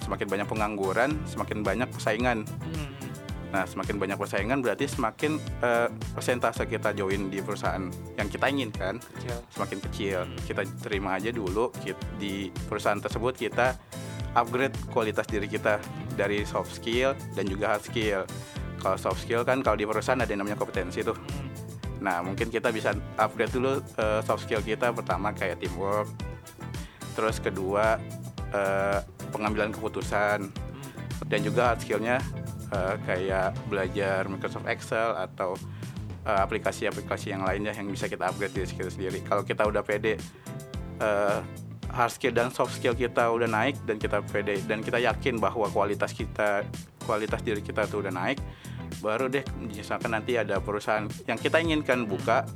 Semakin 0.00 0.26
banyak 0.26 0.48
pengangguran, 0.48 1.10
semakin 1.28 1.60
banyak 1.60 1.88
persaingan. 1.92 2.48
Hmm, 2.48 2.79
Nah, 3.50 3.66
semakin 3.66 3.98
banyak 3.98 4.18
persaingan 4.18 4.62
berarti 4.62 4.86
semakin 4.86 5.42
eh, 5.62 5.88
persentase 6.14 6.62
kita 6.70 6.94
join 6.94 7.26
di 7.28 7.42
perusahaan 7.42 7.82
yang 8.14 8.28
kita 8.30 8.46
inginkan 8.46 9.02
kecil. 9.02 9.36
semakin 9.50 9.78
kecil. 9.90 10.18
Hmm. 10.22 10.38
Kita 10.46 10.62
terima 10.86 11.18
aja 11.18 11.34
dulu 11.34 11.74
kit- 11.82 11.98
di 12.22 12.54
perusahaan 12.70 12.98
tersebut 13.02 13.34
kita 13.34 13.74
upgrade 14.38 14.74
kualitas 14.94 15.26
diri 15.26 15.50
kita 15.50 15.82
dari 16.14 16.46
soft 16.46 16.70
skill 16.78 17.18
dan 17.34 17.44
juga 17.50 17.74
hard 17.74 17.82
skill. 17.82 18.22
Kalau 18.78 18.96
soft 18.96 19.26
skill 19.26 19.42
kan 19.42 19.66
kalau 19.66 19.74
di 19.74 19.84
perusahaan 19.84 20.22
ada 20.22 20.30
yang 20.30 20.46
namanya 20.46 20.58
kompetensi 20.58 21.02
tuh. 21.02 21.18
Hmm, 21.18 21.50
Nah, 22.00 22.24
mungkin 22.24 22.48
kita 22.48 22.72
bisa 22.72 22.96
upgrade 23.20 23.52
dulu 23.52 23.82
eh, 23.98 24.20
soft 24.24 24.46
skill 24.48 24.64
kita 24.64 24.94
pertama 24.94 25.34
kayak 25.36 25.60
teamwork. 25.60 26.08
Terus 27.18 27.42
kedua 27.42 27.98
eh, 28.54 28.98
pengambilan 29.34 29.74
keputusan 29.74 30.38
hmm, 30.48 31.28
dan 31.28 31.40
juga 31.42 31.74
hard 31.74 31.82
skillnya 31.82 32.22
eh, 32.72 32.96
kayak 33.06 33.56
belajar 33.66 34.26
Microsoft 34.26 34.66
Excel 34.66 35.14
atau 35.18 35.54
eh, 36.26 36.40
aplikasi-aplikasi 36.40 37.34
yang 37.34 37.42
lainnya 37.42 37.74
yang 37.74 37.90
bisa 37.90 38.06
kita 38.06 38.30
upgrade 38.30 38.54
diri 38.54 38.70
kita 38.70 38.90
sendiri. 38.90 39.18
Kalau 39.26 39.42
kita 39.42 39.66
udah 39.66 39.82
pede 39.82 40.16
eh, 41.00 41.40
hard 41.90 42.12
skill 42.14 42.34
dan 42.34 42.54
soft 42.54 42.78
skill 42.78 42.94
kita 42.94 43.26
udah 43.30 43.50
naik 43.50 43.76
dan 43.84 43.98
kita 43.98 44.22
pede 44.30 44.62
dan 44.64 44.80
kita 44.80 45.02
yakin 45.02 45.42
bahwa 45.42 45.66
kualitas 45.68 46.14
kita 46.14 46.62
kualitas 47.02 47.42
diri 47.42 47.58
kita 47.60 47.90
tuh 47.90 48.06
udah 48.06 48.14
naik 48.14 48.38
baru 49.02 49.26
deh 49.30 49.42
misalkan 49.58 50.14
nanti 50.14 50.38
ada 50.38 50.58
perusahaan 50.62 51.06
yang 51.26 51.38
kita 51.38 51.58
inginkan 51.62 52.06
buka 52.06 52.46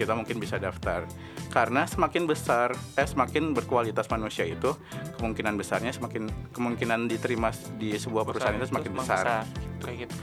kita 0.00 0.16
mungkin 0.16 0.40
bisa 0.40 0.56
daftar. 0.56 1.04
Karena 1.52 1.84
semakin 1.84 2.24
besar 2.24 2.72
eh 2.96 3.04
semakin 3.04 3.52
berkualitas 3.52 4.08
manusia 4.08 4.48
itu 4.48 4.72
kemungkinan 5.20 5.60
besarnya 5.60 5.92
semakin 5.92 6.32
kemungkinan 6.56 7.12
diterima 7.12 7.52
di 7.76 7.92
sebuah 7.92 8.24
perusahaan, 8.24 8.56
itu 8.56 8.72
semakin 8.72 8.92
besar. 8.96 9.44
kayak 9.84 10.08
gitu. 10.08 10.14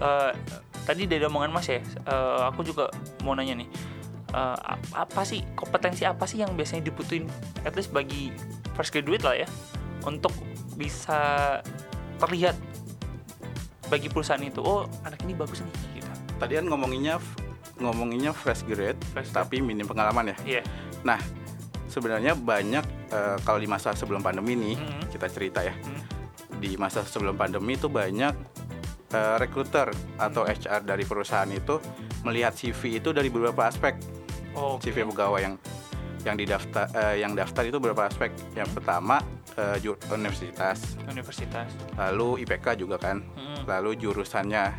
Eh, 0.00 0.32
tadi 0.88 1.04
dari 1.04 1.28
omongan 1.28 1.52
mas 1.52 1.68
ya 1.68 1.84
eh, 1.84 2.42
aku 2.48 2.64
juga 2.64 2.88
mau 3.20 3.36
nanya 3.36 3.60
nih. 3.60 3.68
Ap- 4.28 4.92
apa 4.92 5.24
sih 5.24 5.40
kompetensi 5.56 6.04
apa 6.04 6.28
sih 6.28 6.44
yang 6.44 6.52
biasanya 6.52 6.84
dibutuhin 6.84 7.24
at 7.64 7.72
least 7.72 7.88
bagi 7.96 8.28
fresh 8.76 8.92
graduate 8.92 9.24
lah 9.24 9.32
ya 9.32 9.48
untuk 10.04 10.36
bisa 10.76 11.16
terlihat 12.20 12.52
bagi 13.88 14.12
perusahaan 14.12 14.44
itu 14.44 14.60
oh 14.60 14.84
anak 15.08 15.24
ini 15.24 15.32
bagus 15.32 15.64
nih 15.64 15.72
gitu. 15.96 16.12
Tadi 16.36 16.60
kan 16.60 16.68
ngomonginnya 16.68 17.16
ngomonginnya 17.78 18.30
fresh 18.30 18.62
grade 18.64 18.98
Fresh 19.08 19.28
grade. 19.28 19.38
tapi 19.38 19.56
minim 19.58 19.84
pengalaman 19.84 20.30
ya. 20.30 20.36
iya 20.44 20.62
Nah, 21.00 21.18
sebenarnya 21.86 22.34
banyak 22.34 22.84
eh, 23.08 23.36
kalau 23.40 23.56
di 23.56 23.66
masa 23.66 23.92
sebelum 23.92 24.18
pandemi 24.18 24.54
nih 24.54 24.76
Mhm. 24.76 25.02
kita 25.08 25.26
cerita 25.26 25.60
ya. 25.60 25.72
Hmm. 25.74 26.02
Di 26.56 26.74
masa 26.74 27.00
sebelum 27.02 27.34
pandemi 27.34 27.74
itu 27.74 27.86
banyak 27.86 28.34
eh, 29.08 29.36
rekruter 29.36 29.88
atau 30.16 30.42
Hmm. 30.42 30.52
HR 30.52 30.80
dari 30.82 31.02
perusahaan 31.02 31.48
itu 31.48 31.80
melihat 32.20 32.52
CV 32.52 32.98
itu 32.98 33.10
dari 33.10 33.28
beberapa 33.28 33.64
aspek. 33.64 33.96
oh 34.52 34.74
CV 34.76 35.06
pegawai 35.06 35.38
yang 35.40 35.54
yang 36.20 36.34
didaftar 36.34 36.90
eh, 36.90 37.22
yang 37.22 37.32
daftar 37.32 37.62
itu 37.62 37.78
beberapa 37.78 38.04
aspek. 38.04 38.28
Yang 38.52 38.74
pertama 38.74 39.22
eh, 39.54 39.78
ju- 39.78 39.96
universitas, 40.08 40.98
universitas 41.04 41.66
lalu 41.94 42.42
IPK 42.42 42.76
juga 42.76 42.94
kan, 42.96 43.22
Hmm. 43.32 43.62
lalu 43.64 43.94
jurusannya. 43.96 44.74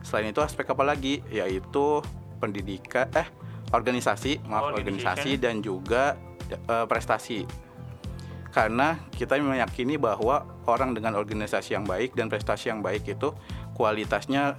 Selain 0.00 0.28
itu 0.28 0.38
aspek 0.38 0.64
apa 0.66 0.80
lagi? 0.82 1.24
Yaitu 1.26 2.04
pendidikan 2.44 3.08
eh 3.16 3.24
organisasi, 3.72 4.44
maaf 4.44 4.70
Oh, 4.70 4.76
organisasi 4.76 5.40
dan 5.40 5.64
juga 5.64 6.14
eh, 6.52 6.86
prestasi. 6.86 7.48
Karena 8.54 8.94
kita 9.10 9.34
meyakini 9.40 9.98
bahwa 9.98 10.46
orang 10.70 10.94
dengan 10.94 11.18
organisasi 11.18 11.74
yang 11.74 11.82
baik 11.82 12.14
dan 12.14 12.30
prestasi 12.30 12.70
yang 12.70 12.84
baik 12.84 13.02
itu 13.08 13.34
kualitasnya 13.74 14.54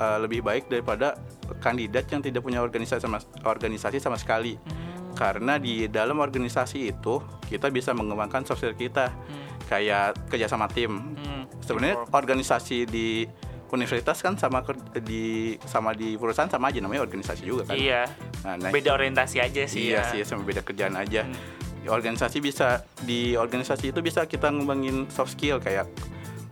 eh, 0.00 0.18
lebih 0.22 0.40
baik 0.40 0.70
daripada 0.72 1.18
kandidat 1.60 2.08
yang 2.08 2.22
tidak 2.24 2.40
punya 2.46 2.62
organisasi 2.64 3.02
sama 3.04 3.18
organisasi 3.44 4.00
sama 4.00 4.16
sekali. 4.16 4.56
Hmm. 4.56 5.12
Karena 5.12 5.60
di 5.60 5.84
dalam 5.90 6.22
organisasi 6.22 6.94
itu 6.94 7.20
kita 7.50 7.68
bisa 7.68 7.92
mengembangkan 7.92 8.46
soft 8.46 8.62
skill 8.64 8.72
kita 8.78 9.10
Hmm. 9.12 9.50
kayak 9.68 10.16
kerja 10.32 10.48
sama 10.48 10.70
tim, 10.70 10.96
Hmm. 11.18 11.44
sebenarnya 11.60 12.08
organisasi 12.08 12.88
di 12.88 13.28
universitas 13.70 14.18
kan 14.18 14.34
sama 14.34 14.62
di 14.98 15.54
sama 15.62 15.94
di 15.94 16.18
perusahaan 16.18 16.50
sama 16.50 16.68
aja 16.68 16.82
namanya 16.82 17.06
organisasi 17.06 17.42
juga 17.42 17.70
kan. 17.70 17.76
iya 17.76 18.06
Nah, 18.40 18.56
nah, 18.56 18.70
beda 18.72 18.96
orientasi 18.96 19.36
aja 19.38 19.62
sih 19.68 19.92
iya 19.92 20.00
ya. 20.00 20.10
sih 20.10 20.20
sama 20.24 20.42
beda 20.42 20.64
kerjaan 20.64 20.96
aja. 20.96 21.28
Hmm. 21.28 21.36
Di 21.80 21.88
organisasi 21.88 22.40
bisa 22.40 22.82
di 23.04 23.36
organisasi 23.36 23.92
itu 23.92 24.00
bisa 24.00 24.24
kita 24.24 24.48
ngembangin 24.48 25.08
soft 25.08 25.36
skill 25.36 25.60
kayak 25.60 25.88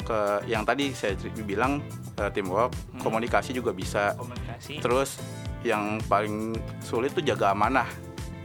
ke 0.04 0.18
yang 0.46 0.64
tadi 0.64 0.92
saya 0.92 1.16
bilang 1.42 1.80
eh, 2.16 2.30
teamwork, 2.30 2.72
Hmm. 2.92 3.00
komunikasi 3.00 3.52
juga 3.52 3.70
bisa. 3.72 4.12
komunikasi 4.16 4.80
Terus 4.80 5.16
yang 5.62 5.98
paling 6.04 6.54
sulit 6.80 7.12
tuh 7.12 7.22
jaga 7.22 7.50
amanah. 7.52 7.88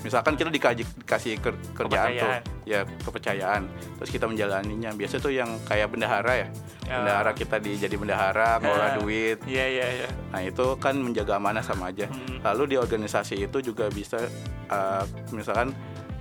Misalkan 0.04 0.36
kita 0.36 0.48
dikaji, 0.50 0.84
dikasih 0.84 1.40
ker- 1.40 1.56
kerjaan 1.74 2.12
tuh, 2.14 2.32
ya 2.64 2.84
kepercayaan. 2.84 3.64
Terus 3.98 4.10
kita 4.10 4.26
menjalaninya. 4.26 4.92
Biasa 4.92 5.18
tuh 5.18 5.32
yang 5.32 5.48
kayak 5.64 5.88
bendahara 5.90 6.34
ya. 6.36 6.48
Ya. 6.84 6.96
Bendahara 7.00 7.32
kita 7.32 7.56
di 7.58 7.74
jadi 7.74 7.96
bendahara, 7.96 8.56
Ah. 8.56 8.60
ngelola 8.60 8.88
duit. 9.00 9.40
iya 9.46 9.66
iya 9.66 9.88
iya 9.98 10.10
Nah 10.30 10.42
itu 10.42 10.76
kan 10.78 10.94
menjaga 10.94 11.40
amanah 11.40 11.62
sama 11.62 11.88
aja. 11.88 12.06
Hmm. 12.06 12.44
Lalu 12.44 12.64
di 12.68 12.78
organisasi 12.78 13.40
itu 13.42 13.64
juga 13.64 13.88
bisa, 13.88 14.20
uh, 14.68 15.04
misalkan 15.30 15.72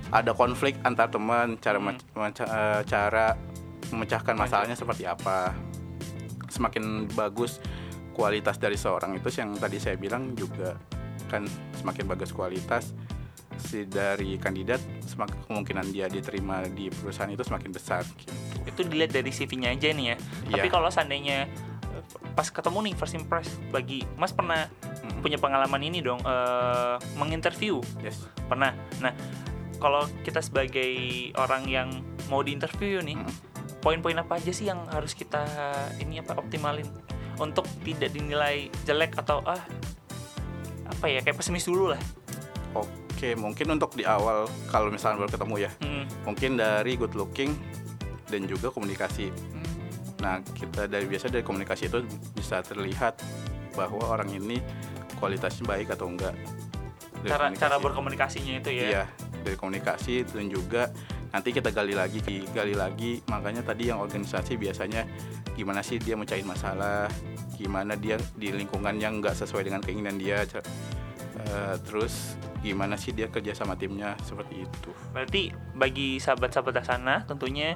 ada 0.09 0.31
konflik 0.31 0.79
antar 0.81 1.09
teman, 1.09 1.59
cara 1.59 1.75
Hmm. 1.75 1.99
uh, 2.23 2.81
cara 2.83 3.35
memecahkan 3.89 4.33
masalahnya 4.33 4.73
seperti 4.73 5.03
apa. 5.03 5.51
Semakin 6.47 7.09
bagus 7.11 7.59
kualitas 8.11 8.55
dari 8.55 8.77
seorang 8.77 9.17
itu 9.17 9.27
yang 9.33 9.51
tadi 9.53 9.75
saya 9.75 9.97
bilang 9.97 10.31
juga 10.31 10.77
kan 11.25 11.49
semakin 11.73 12.05
bagus 12.05 12.29
kualitas 12.29 12.93
si 13.63 13.87
dari 13.87 14.35
kandidat 14.35 14.83
semakin 15.01 15.39
kemungkinan 15.47 15.85
dia 15.89 16.05
diterima 16.05 16.67
di 16.67 16.91
perusahaan 16.91 17.31
itu 17.31 17.41
semakin 17.41 17.71
besar 17.71 18.03
gitu. 18.19 18.33
itu 18.63 18.79
dilihat 18.83 19.11
dari 19.11 19.27
CV-nya 19.27 19.71
aja 19.71 19.91
nih 19.91 20.05
ya. 20.11 20.15
Tapi 20.51 20.67
Iya. 20.67 20.71
kalau 20.71 20.87
seandainya 20.87 21.37
eh, 21.89 22.03
pas 22.31 22.47
ketemu 22.47 22.91
nih 22.91 22.93
first 22.95 23.13
impress 23.13 23.47
bagi 23.69 24.03
Mas 24.15 24.31
pernah 24.31 24.67
Mm, 25.03 25.19
punya 25.19 25.35
pengalaman 25.35 25.83
ini 25.83 25.99
dong 25.99 26.23
eh, 26.23 26.95
menginterview 27.15 27.83
yes. 27.99 28.23
pernah. 28.47 28.71
Nah 28.99 29.11
kalau 29.77 30.07
kita 30.23 30.39
sebagai 30.39 30.95
orang 31.35 31.67
yang 31.67 31.89
mau 32.31 32.39
diinterview 32.39 33.03
nih, 33.03 33.19
Mm. 33.19 33.31
poin-poin 33.79 34.15
apa 34.15 34.39
aja 34.39 34.47
sih 34.49 34.63
yang 34.63 34.79
harus 34.87 35.11
kita 35.11 35.43
ini 35.99 36.23
apa 36.23 36.39
optimalin 36.39 36.87
untuk 37.35 37.67
tidak 37.83 38.15
dinilai 38.15 38.71
jelek 38.87 39.19
atau 39.19 39.43
ah 39.43 39.59
apa 40.87 41.05
ya 41.07 41.19
kayak 41.19 41.35
pesimis 41.35 41.67
dulu 41.67 41.91
lah. 41.91 42.01
Oke, 42.73 42.87
mungkin 43.33 43.71
untuk 43.71 43.95
di 43.95 44.03
awal 44.03 44.45
kalau 44.67 44.91
misalnya 44.91 45.23
baru 45.23 45.31
ketemu 45.31 45.55
ya, 45.63 45.71
Hmm. 45.79 46.05
mungkin 46.27 46.59
dari 46.59 46.99
good 46.99 47.15
looking 47.15 47.55
dan 48.27 48.43
juga 48.43 48.67
komunikasi. 48.69 49.31
Nah, 50.19 50.39
kita 50.43 50.87
dari 50.87 51.07
biasa 51.07 51.31
dari 51.31 51.43
komunikasi 51.43 51.87
itu 51.87 52.03
bisa 52.35 52.59
terlihat 52.59 53.19
bahwa 53.73 54.03
orang 54.07 54.27
ini 54.31 54.59
kualitasnya 55.19 55.63
baik 55.63 55.95
atau 55.95 56.07
enggak. 56.07 56.35
Dari 57.23 57.31
Cara 57.31 57.47
komunikasi. 57.47 57.61
cara 57.63 57.75
berkomunikasinya 57.79 58.53
itu 58.59 58.69
ya. 58.71 58.83
Iya, 58.83 59.03
dari 59.43 59.55
komunikasi 59.55 60.27
dan 60.27 60.45
juga 60.47 60.91
nanti 61.31 61.49
kita 61.51 61.71
gali 61.71 61.95
lagi, 61.95 62.19
gali 62.51 62.75
lagi. 62.75 63.23
Makanya 63.27 63.63
tadi 63.63 63.87
yang 63.91 64.03
organisasi 64.03 64.55
biasanya 64.55 65.07
gimana 65.55 65.79
sih 65.79 65.99
dia 65.99 66.15
mecahin 66.15 66.43
masalah, 66.43 67.07
gimana 67.55 67.95
dia 67.95 68.19
di 68.35 68.51
lingkungan 68.51 68.95
yang 68.99 69.19
nggak 69.23 69.35
sesuai 69.35 69.67
dengan 69.67 69.79
keinginan 69.79 70.19
dia, 70.19 70.43
eh, 71.35 71.75
terus 71.81 72.35
gimana 72.59 72.95
sih 72.95 73.11
dia 73.11 73.27
kerja 73.27 73.51
sama 73.51 73.73
timnya 73.73 74.15
seperti 74.21 74.63
itu. 74.63 74.89
Berarti 75.11 75.41
bagi 75.73 76.17
sahabat-sahabat 76.17 76.81
sana 76.81 77.23
tentunya 77.23 77.75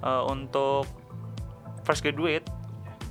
eh, 0.00 0.22
untuk 0.24 0.84
fresh 1.82 2.02
graduate 2.02 2.46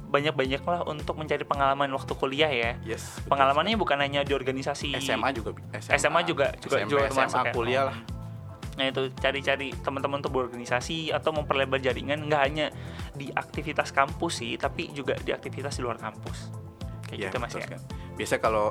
banyak-banyaklah 0.06 0.86
untuk 0.86 1.18
mencari 1.18 1.44
pengalaman 1.44 1.90
waktu 1.92 2.14
kuliah 2.14 2.48
ya. 2.48 2.72
Yes. 2.82 3.20
betul 3.20 3.36
Pengalamannya 3.36 3.76
bukan 3.76 3.98
hanya 3.98 4.22
di 4.22 4.32
organisasi. 4.32 4.96
SMA 4.96 5.34
juga 5.34 5.58
SMA 5.76 6.22
juga- 6.24 6.54
juga- 6.56 6.80
SMP, 6.80 6.90
juga 6.90 7.02
SMA, 7.04 7.12
termasuk 7.12 7.42
ya? 7.42 7.52
kuliah 7.52 7.84
lah. 7.90 7.98
Nah 8.76 8.86
itu 8.86 9.08
cari-cari 9.14 9.72
teman-teman 9.74 10.20
untuk 10.20 10.32
berorganisasi 10.32 11.10
atau 11.10 11.32
memperlebar 11.32 11.80
jaringan 11.80 12.28
nggak 12.28 12.42
hanya 12.42 12.66
di 13.12 13.32
aktivitas 13.32 13.92
kampus 13.92 14.44
sih, 14.44 14.56
tapi 14.56 14.92
juga 14.92 15.16
di 15.18 15.32
aktivitas 15.32 15.74
di 15.74 15.82
luar 15.82 15.96
kampus. 15.96 16.52
Kayak 17.06 17.16
Iya, 17.18 17.26
gitu 17.26 17.38
mas 17.40 17.48
betul 17.50 17.60
ya. 17.60 17.66
sekali. 17.66 17.84
Biasa 18.16 18.36
kalau 18.38 18.66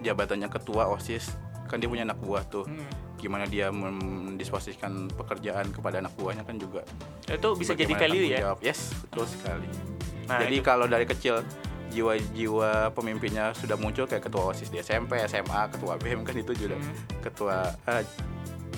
jabatannya 0.00 0.48
ketua 0.48 0.88
OSIS 0.88 1.36
kan 1.64 1.78
dia 1.78 1.86
punya 1.86 2.02
anak 2.02 2.18
buah 2.18 2.42
tuh. 2.44 2.66
Hmm. 2.66 2.82
Gimana 3.14 3.44
dia 3.44 3.68
mendisposisikan 3.68 5.06
pekerjaan 5.10 5.70
kepada 5.70 6.00
anak 6.00 6.16
buahnya 6.16 6.42
kan 6.42 6.56
juga 6.56 6.82
Itu 7.26 7.52
bisa 7.54 7.76
jadi 7.76 7.92
value 7.92 8.26
ya. 8.26 8.38
jawab. 8.42 8.58
Yes, 8.60 8.90
betul 9.02 9.28
sekali. 9.28 9.68
Nah, 10.24 10.40
Jadi 10.40 10.56
itu. 10.56 10.64
kalau 10.64 10.86
dari 10.86 11.04
kecil 11.04 11.44
jiwa-jiwa 11.90 12.90
pemimpinnya 12.90 13.50
sudah 13.52 13.74
muncul 13.74 14.06
kayak 14.06 14.24
ketua 14.24 14.48
OSIS 14.48 14.70
di 14.70 14.78
SMP, 14.78 15.18
SMA, 15.26 15.68
ketua 15.68 15.94
BEM 15.96 16.22
kan 16.22 16.34
itu 16.34 16.54
juga 16.56 16.74
Hmm. 16.74 16.94
ketua 17.20 17.56
eh, 17.84 18.02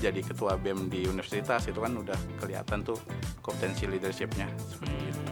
jadi 0.00 0.20
ketua 0.20 0.56
BEM 0.56 0.88
di 0.88 1.06
universitas 1.06 1.62
itu 1.64 1.78
kan 1.78 1.92
udah 1.92 2.18
kelihatan 2.36 2.82
tuh 2.82 2.98
kompetensi 3.38 3.86
leadershipnya 3.86 4.48
seperti 4.58 4.96
itu. 5.06 5.22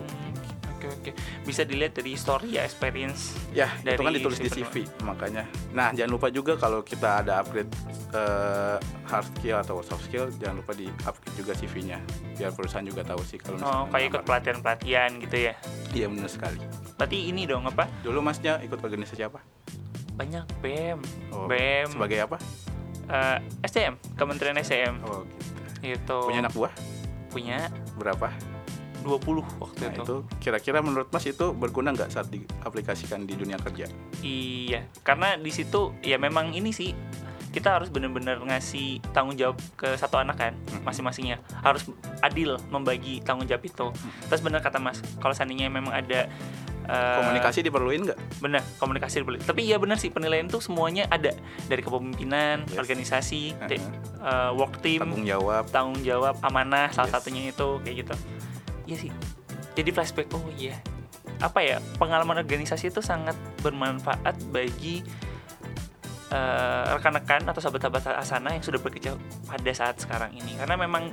Oke 0.80 0.88
oke, 0.88 1.10
bisa 1.44 1.60
dilihat 1.60 1.92
dari 1.92 2.16
story 2.16 2.56
ya 2.56 2.64
experience. 2.64 3.37
Ya, 3.52 3.68
itu 3.84 4.00
kan 4.00 4.08
Dari 4.08 4.16
ditulis 4.16 4.40
di 4.40 4.49
CV 4.49 4.88
makanya. 5.04 5.44
Nah, 5.70 5.92
jangan 5.92 6.08
lupa 6.08 6.32
juga 6.32 6.56
kalau 6.56 6.80
kita 6.80 7.20
ada 7.20 7.44
upgrade 7.44 7.68
eh, 8.10 8.80
hard 9.04 9.28
skill 9.30 9.60
atau 9.60 9.84
soft 9.84 10.08
skill, 10.08 10.32
jangan 10.34 10.64
lupa 10.64 10.72
di 10.72 10.88
upgrade 11.04 11.37
juga 11.37 11.52
CV-nya 11.52 12.00
biar 12.32 12.56
perusahaan 12.56 12.80
juga 12.80 13.04
tahu 13.04 13.20
sih 13.20 13.37
Oh 13.37 13.44
kalau 13.44 13.56
misalnya 13.60 13.76
kayak 13.84 13.84
ikut 13.84 14.00
ngelamar. 14.08 14.25
pelatihan-pelatihan 14.25 15.10
gitu 15.20 15.37
ya. 15.37 15.54
Iya 15.92 16.06
benar 16.08 16.30
sekali. 16.32 16.58
Berarti 16.96 17.18
ini 17.28 17.42
dong 17.44 17.68
apa? 17.68 17.84
Dulu 18.00 18.18
masnya 18.18 18.56
ikut 18.60 18.80
organisasi 18.80 19.20
apa? 19.22 19.44
Banyak 20.16 20.44
BEM, 20.58 21.00
Oh, 21.28 21.44
BEM, 21.44 21.92
Sebagai 21.92 22.25
apa? 22.25 22.37
eh, 23.04 23.37
SDM, 23.60 24.00
Kementerian 24.16 24.56
SDM 24.56 24.96
Oh, 25.04 25.28
gitu. 25.76 25.92
itu 26.00 26.18
Punya 26.25 26.40
anak 26.40 26.56
buah 26.56 26.72
punya 27.28 27.68
berapa? 27.94 28.26
20 29.02 29.42
waktu 29.59 29.80
Nah, 29.80 29.90
itu. 29.90 30.02
itu 30.02 30.14
kira-kira 30.38 30.78
menurut 30.78 31.09
Mas 31.09 31.25
itu 31.25 31.50
berguna 31.50 31.90
nggak 31.90 32.11
saat 32.11 32.28
diaplikasikan 32.28 33.23
di 33.23 33.35
dunia 33.35 33.57
kerja? 33.57 33.88
Iya, 34.21 34.85
karena 35.00 35.35
di 35.35 35.49
situ 35.49 35.97
ya 36.00 36.16
memang 36.16 36.50
ini 36.50 36.71
sih 36.71 36.92
kita 37.50 37.75
harus 37.75 37.88
benar-benar 37.88 38.38
ngasih 38.40 39.02
tanggung 39.11 39.35
jawab 39.35 39.59
ke 39.75 39.97
satu 39.97 40.16
anak 40.16 40.38
kan 40.38 40.52
masing-masingnya 40.80 41.42
harus 41.59 41.83
adil 42.21 42.54
membagi 42.69 43.19
tanggung 43.21 43.42
jawab 43.45 43.64
itu 43.64 43.90
terus 44.25 44.38
benar 44.38 44.61
kata 44.61 44.78
mas 44.78 45.02
kalau 45.19 45.35
seandainya 45.35 45.66
memang 45.66 45.90
ada 45.90 46.30
eh, 46.87 47.16
Komunikasi 47.19 47.61
diperluin 47.61 48.07
nggak? 48.07 48.19
benar 48.38 48.62
komunikasi 48.78 49.26
boleh 49.26 49.42
tapi 49.42 49.66
iya 49.66 49.76
benar 49.76 49.99
sih 49.99 50.09
penilaian 50.09 50.47
itu 50.47 50.62
semuanya 50.62 51.11
ada 51.11 51.35
dari 51.66 51.83
kepemimpinan 51.83 52.62
Yes. 52.64 52.78
organisasi 52.78 53.40
te- 53.66 53.83
eh, 54.21 54.50
work 54.54 54.78
team 54.78 55.02
Tanggung 55.02 55.26
jawab. 55.26 55.66
tanggung 55.69 56.00
jawab 56.00 56.38
amanah 56.40 56.87
salah 56.88 57.11
Yes. 57.11 57.19
satunya 57.19 57.50
itu 57.50 57.83
kayak 57.83 57.97
gitu 58.00 58.14
iya 58.90 58.97
sih 58.99 59.12
jadi 59.78 59.94
flashback 59.94 60.26
oh 60.35 60.42
iya 60.59 60.75
apa 61.38 61.62
ya 61.62 61.78
pengalaman 61.97 62.42
organisasi 62.42 62.90
itu 62.90 63.00
sangat 63.00 63.32
bermanfaat 63.62 64.37
bagi 64.50 65.00
eh, 66.28 66.85
rekan-rekan 66.90 67.49
atau 67.49 67.62
sahabat-sahabat 67.62 68.18
Asana 68.18 68.52
yang 68.52 68.61
sudah 68.61 68.76
bekerja 68.76 69.16
pada 69.47 69.73
saat 69.73 69.97
sekarang 69.97 70.35
ini 70.37 70.59
karena 70.59 70.76
memang 70.76 71.09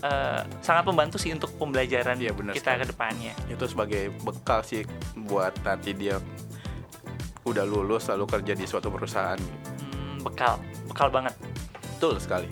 eh, 0.00 0.40
sangat 0.60 0.84
membantu 0.86 1.18
sih 1.18 1.34
untuk 1.34 1.50
pembelajaran 1.58 2.20
Iya, 2.20 2.32
benar 2.36 2.52
kita 2.54 2.76
sekali. 2.76 2.80
ke 2.80 2.86
depannya 2.92 3.32
Itu 3.50 3.64
sebagai 3.66 4.12
bekal 4.22 4.62
sih 4.62 4.84
buat 5.16 5.56
nanti 5.64 5.90
dia 5.90 6.20
udah 7.44 7.64
lulus 7.64 8.08
lalu 8.08 8.24
kerja 8.24 8.56
di 8.56 8.64
suatu 8.64 8.88
perusahaan. 8.88 9.36
Hmm, 9.36 10.16
bekal 10.24 10.56
bekal 10.88 11.12
banget 11.12 11.34
Betul 11.96 12.16
sekali. 12.16 12.48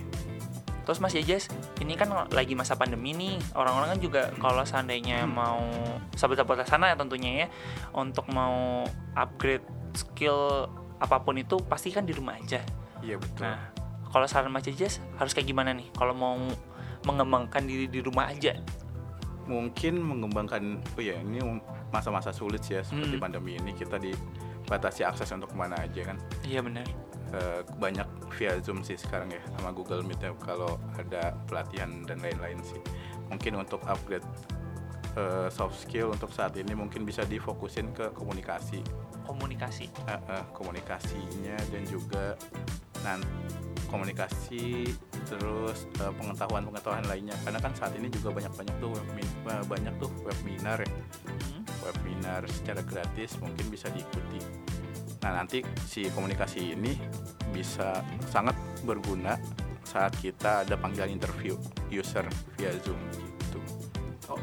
Terus 0.83 0.99
Mas 0.99 1.15
Jajas, 1.15 1.47
ini 1.79 1.95
kan 1.95 2.11
lagi 2.31 2.59
masa 2.59 2.75
pandemi 2.75 3.15
nih, 3.15 3.39
orang-orang 3.55 3.95
kan 3.95 4.01
juga 4.03 4.23
kalau 4.37 4.67
seandainya 4.67 5.23
mau 5.25 5.63
sahabat-sahabat 6.13 6.67
sana 6.67 6.91
ya 6.91 6.97
tentunya 6.99 7.31
ya, 7.45 7.47
untuk 7.95 8.27
mau 8.29 8.83
upgrade 9.15 9.63
skill 9.95 10.67
apa 10.99 11.23
pun 11.23 11.39
itu 11.39 11.59
pasti 11.67 11.95
kan 11.95 12.03
di 12.03 12.11
rumah 12.11 12.35
aja. 12.35 12.59
Iya 12.99 13.19
betul. 13.19 13.47
Nah, 13.47 13.71
kalau 14.11 14.27
saran 14.27 14.51
Mas 14.51 14.63
Jajas 14.63 14.99
harus 15.19 15.31
kayak 15.33 15.47
gimana 15.47 15.71
nih? 15.71 15.87
Kalau 15.95 16.15
mau 16.15 16.35
mengembangkan 17.03 17.67
diri 17.67 17.87
di 17.87 17.99
rumah 17.99 18.31
aja. 18.31 18.55
mungkin 19.43 19.99
mengembangkan 19.99 20.79
oh 20.95 21.03
ya 21.03 21.19
ini 21.19 21.43
masa-masa 21.91 22.31
sulit 22.31 22.63
sih 22.63 22.79
ya 22.79 22.87
seperti 22.87 23.19
Hmm. 23.19 23.27
pandemi 23.27 23.59
ini 23.59 23.75
kita 23.75 23.99
dibatasi 23.99 25.03
akses 25.03 25.35
untuk 25.35 25.51
ke 25.51 25.59
mana 25.59 25.75
aja 25.83 26.15
kan 26.15 26.17
Iya 26.47 26.63
benar. 26.63 26.87
Eh, 27.33 27.65
banyak 27.81 28.05
via 28.37 28.61
zoom 28.61 28.85
sih 28.85 29.01
sekarang 29.01 29.33
ya 29.33 29.41
sama 29.57 29.73
Google 29.73 30.05
Meet 30.05 30.21
ya 30.21 30.37
kalau 30.37 30.77
ada 31.01 31.33
pelatihan 31.49 32.05
dan 32.05 32.21
lain-lain 32.21 32.61
sih 32.61 32.77
mungkin 33.33 33.57
untuk 33.57 33.81
upgrade 33.89 34.25
eh, 35.17 35.49
soft 35.49 35.81
skill 35.81 36.13
untuk 36.13 36.29
saat 36.29 36.53
ini 36.61 36.77
mungkin 36.77 37.09
bisa 37.09 37.25
difokusin 37.25 37.97
ke 37.97 38.13
komunikasi 38.13 38.85
Komunikasi. 39.25 39.89
Eh, 40.13 40.21
eh, 40.29 40.45
komunikasinya 40.53 41.57
dan 41.73 41.83
juga 41.89 42.37
nanti 43.01 43.49
komunikasi 43.89 44.93
terus 45.25 45.89
eh, 46.05 46.13
pengetahuan-pengetahuan 46.13 47.09
lainnya 47.09 47.37
karena 47.49 47.65
kan 47.65 47.73
saat 47.73 47.97
ini 47.97 48.13
juga 48.13 48.29
banyak-banyak 48.37 48.77
tuh 48.77 48.93
eh, 48.93 49.65
banyak 49.65 49.95
tuh 49.97 50.13
webinar 50.29 50.85
ya 50.85 50.91
Hmm. 51.33 51.65
webinar 51.81 52.45
secara 52.45 52.85
gratis 52.85 53.41
mungkin 53.41 53.73
bisa 53.73 53.89
diikuti. 53.89 54.72
Nah 55.23 55.31
nanti 55.43 55.63
si 55.87 56.11
komunikasi 56.11 56.75
ini 56.75 56.93
bisa 57.55 58.03
sangat 58.31 58.59
berguna 58.83 59.39
saat 59.87 60.15
kita 60.19 60.67
ada 60.67 60.75
panggilan 60.75 61.11
interview 61.11 61.55
user 61.91 62.27
via 62.59 62.71
Zoom 62.83 62.99
gitu. 63.15 63.61
Oh, 64.31 64.41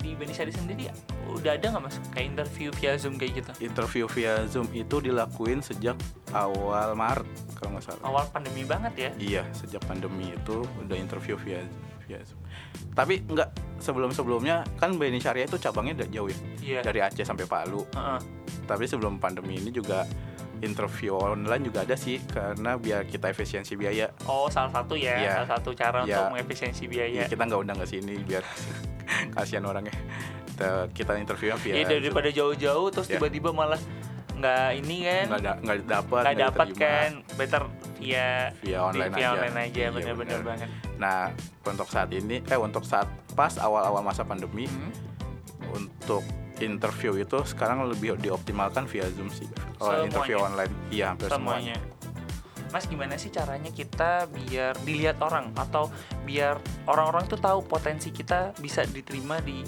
di 0.00 0.14
Benisari 0.14 0.50
sendiri 0.54 0.88
udah 1.28 1.60
ada 1.60 1.66
nggak 1.68 1.82
mas 1.84 1.96
kayak 2.16 2.26
interview 2.32 2.68
via 2.80 2.96
zoom 2.96 3.20
kayak 3.20 3.44
gitu? 3.44 3.50
Interview 3.60 4.04
via 4.08 4.34
Zoom 4.48 4.66
itu 4.72 4.96
dilakuin 5.04 5.60
sejak 5.60 5.98
awal 6.32 6.96
Maret 6.96 7.28
kalau 7.60 7.76
nggak 7.76 7.84
salah. 7.84 8.02
Awal 8.08 8.24
pandemi 8.32 8.62
banget 8.64 8.94
ya. 8.96 9.10
Iya 9.20 9.42
sejak 9.52 9.84
pandemi 9.84 10.32
itu 10.32 10.64
udah 10.80 10.96
interview 10.96 11.36
via 11.44 11.60
via 12.08 12.24
Zoom. 12.24 12.40
Tapi 12.90 13.20
nggak 13.22 13.48
sebelum 13.78 14.10
sebelumnya 14.10 14.64
kan 14.74 14.96
BNI 14.96 15.20
Syariah 15.20 15.44
itu 15.44 15.54
cabangnya 15.56 15.92
udah 15.94 16.08
jauh 16.08 16.28
ya 16.28 16.38
Iya. 16.58 16.80
dari 16.82 16.98
Aceh 16.98 17.22
sampai 17.22 17.44
Palu. 17.44 17.84
Heeh. 17.92 18.20
tapi 18.64 18.84
sebelum 18.84 19.16
pandemi 19.16 19.56
ini 19.56 19.68
juga 19.70 20.04
interview 20.58 21.14
online 21.14 21.62
juga 21.62 21.84
ada 21.84 21.94
sih 21.94 22.20
karena 22.22 22.76
biar 22.76 23.06
kita 23.06 23.28
efisiensi 23.28 23.72
biaya 23.74 24.12
Oh, 24.24 24.44
salah 24.46 24.68
satu 24.70 24.92
ya, 24.92 25.16
Iya. 25.16 25.32
salah 25.38 25.50
satu 25.54 25.72
cara 25.72 26.02
Iya. 26.02 26.20
untuk 26.20 26.24
mengefisiensi 26.34 26.84
ya, 26.84 26.90
biaya. 26.90 27.22
kita 27.26 27.42
nggak 27.44 27.60
undang 27.60 27.78
ke 27.78 27.86
sini 27.86 28.20
biar 28.20 28.44
kasihan 29.34 29.64
orangnya 29.64 29.94
kita, 30.48 30.68
kita 30.92 31.12
interviewnya 31.16 31.56
via 31.56 31.74
Iya 31.76 31.84
daripada 31.94 32.28
jauh-jauh 32.28 32.88
terus 32.90 33.06
Ya. 33.06 33.16
tiba-tiba 33.16 33.52
malah 33.52 33.80
nggak 34.34 34.68
ini 34.76 34.96
kan, 35.02 35.24
nggak 35.28 35.42
da- 35.42 35.60
nggak 35.60 35.76
dapat 35.86 36.22
nggak 36.22 36.38
dapat 36.44 36.68
kan, 36.76 37.10
better 37.34 37.62
via 37.96 38.28
via 38.58 38.78
online 38.80 39.10
via 39.10 39.18
aja 39.18 39.28
online 39.32 39.56
aja, 39.58 39.80
Iya, 39.80 39.88
bener-bener 39.90 40.14
bener. 40.34 40.40
banget. 40.44 40.70
Nah 40.98 41.30
untuk 41.62 41.86
saat 41.86 42.10
ini 42.10 42.42
eh 42.44 42.58
untuk 42.58 42.82
saat 42.82 43.06
pas 43.32 43.54
awal-awal 43.56 44.02
masa 44.02 44.22
pandemi 44.22 44.66
Hmm. 44.66 44.90
untuk 45.72 46.22
interview 46.58 47.14
itu 47.16 47.38
sekarang 47.44 47.86
lebih 47.86 48.18
dioptimalkan 48.18 48.84
via 48.84 49.06
zoom 49.10 49.30
sih 49.30 49.46
kalau 49.76 49.94
Semuanya? 49.94 50.06
interview 50.06 50.36
online 50.38 50.72
iya 50.90 51.04
hampir 51.08 51.28
semuanya 51.28 51.78
Semuanya. 51.78 51.96
Mas 52.68 52.84
gimana 52.84 53.16
sih 53.16 53.30
caranya 53.30 53.70
kita 53.70 54.28
biar 54.28 54.76
dilihat 54.82 55.16
orang 55.20 55.56
atau 55.56 55.88
biar 56.22 56.60
orang-orang 56.84 57.24
tuh 57.24 57.40
tahu 57.40 57.64
potensi 57.64 58.12
kita 58.12 58.52
bisa 58.58 58.84
diterima 58.84 59.40
di 59.40 59.64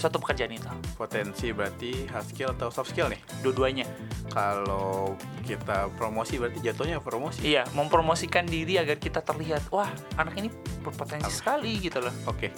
suatu 0.00 0.16
pekerjaan 0.18 0.50
itu? 0.50 0.66
potensi 0.94 1.50
berarti 1.50 2.06
hard 2.06 2.26
skill 2.26 2.50
atau 2.52 2.68
soft 2.68 2.90
skill 2.90 3.06
nih 3.06 3.20
Dua-duanya. 3.40 3.84
kalau 4.28 5.14
kita 5.42 5.90
promosi 5.94 6.36
berarti 6.36 6.60
jatuhnya 6.60 6.98
promosi 6.98 7.42
Iya, 7.44 7.66
mempromosikan 7.72 8.44
diri 8.44 8.76
agar 8.76 8.96
kita 8.96 9.20
terlihat, 9.20 9.68
wah 9.68 9.88
anak 10.14 10.34
ini 10.36 10.48
berpotensi 10.80 11.28
sekali 11.30 11.76
gitu 11.78 12.00
loh. 12.00 12.14
Oke, 12.24 12.48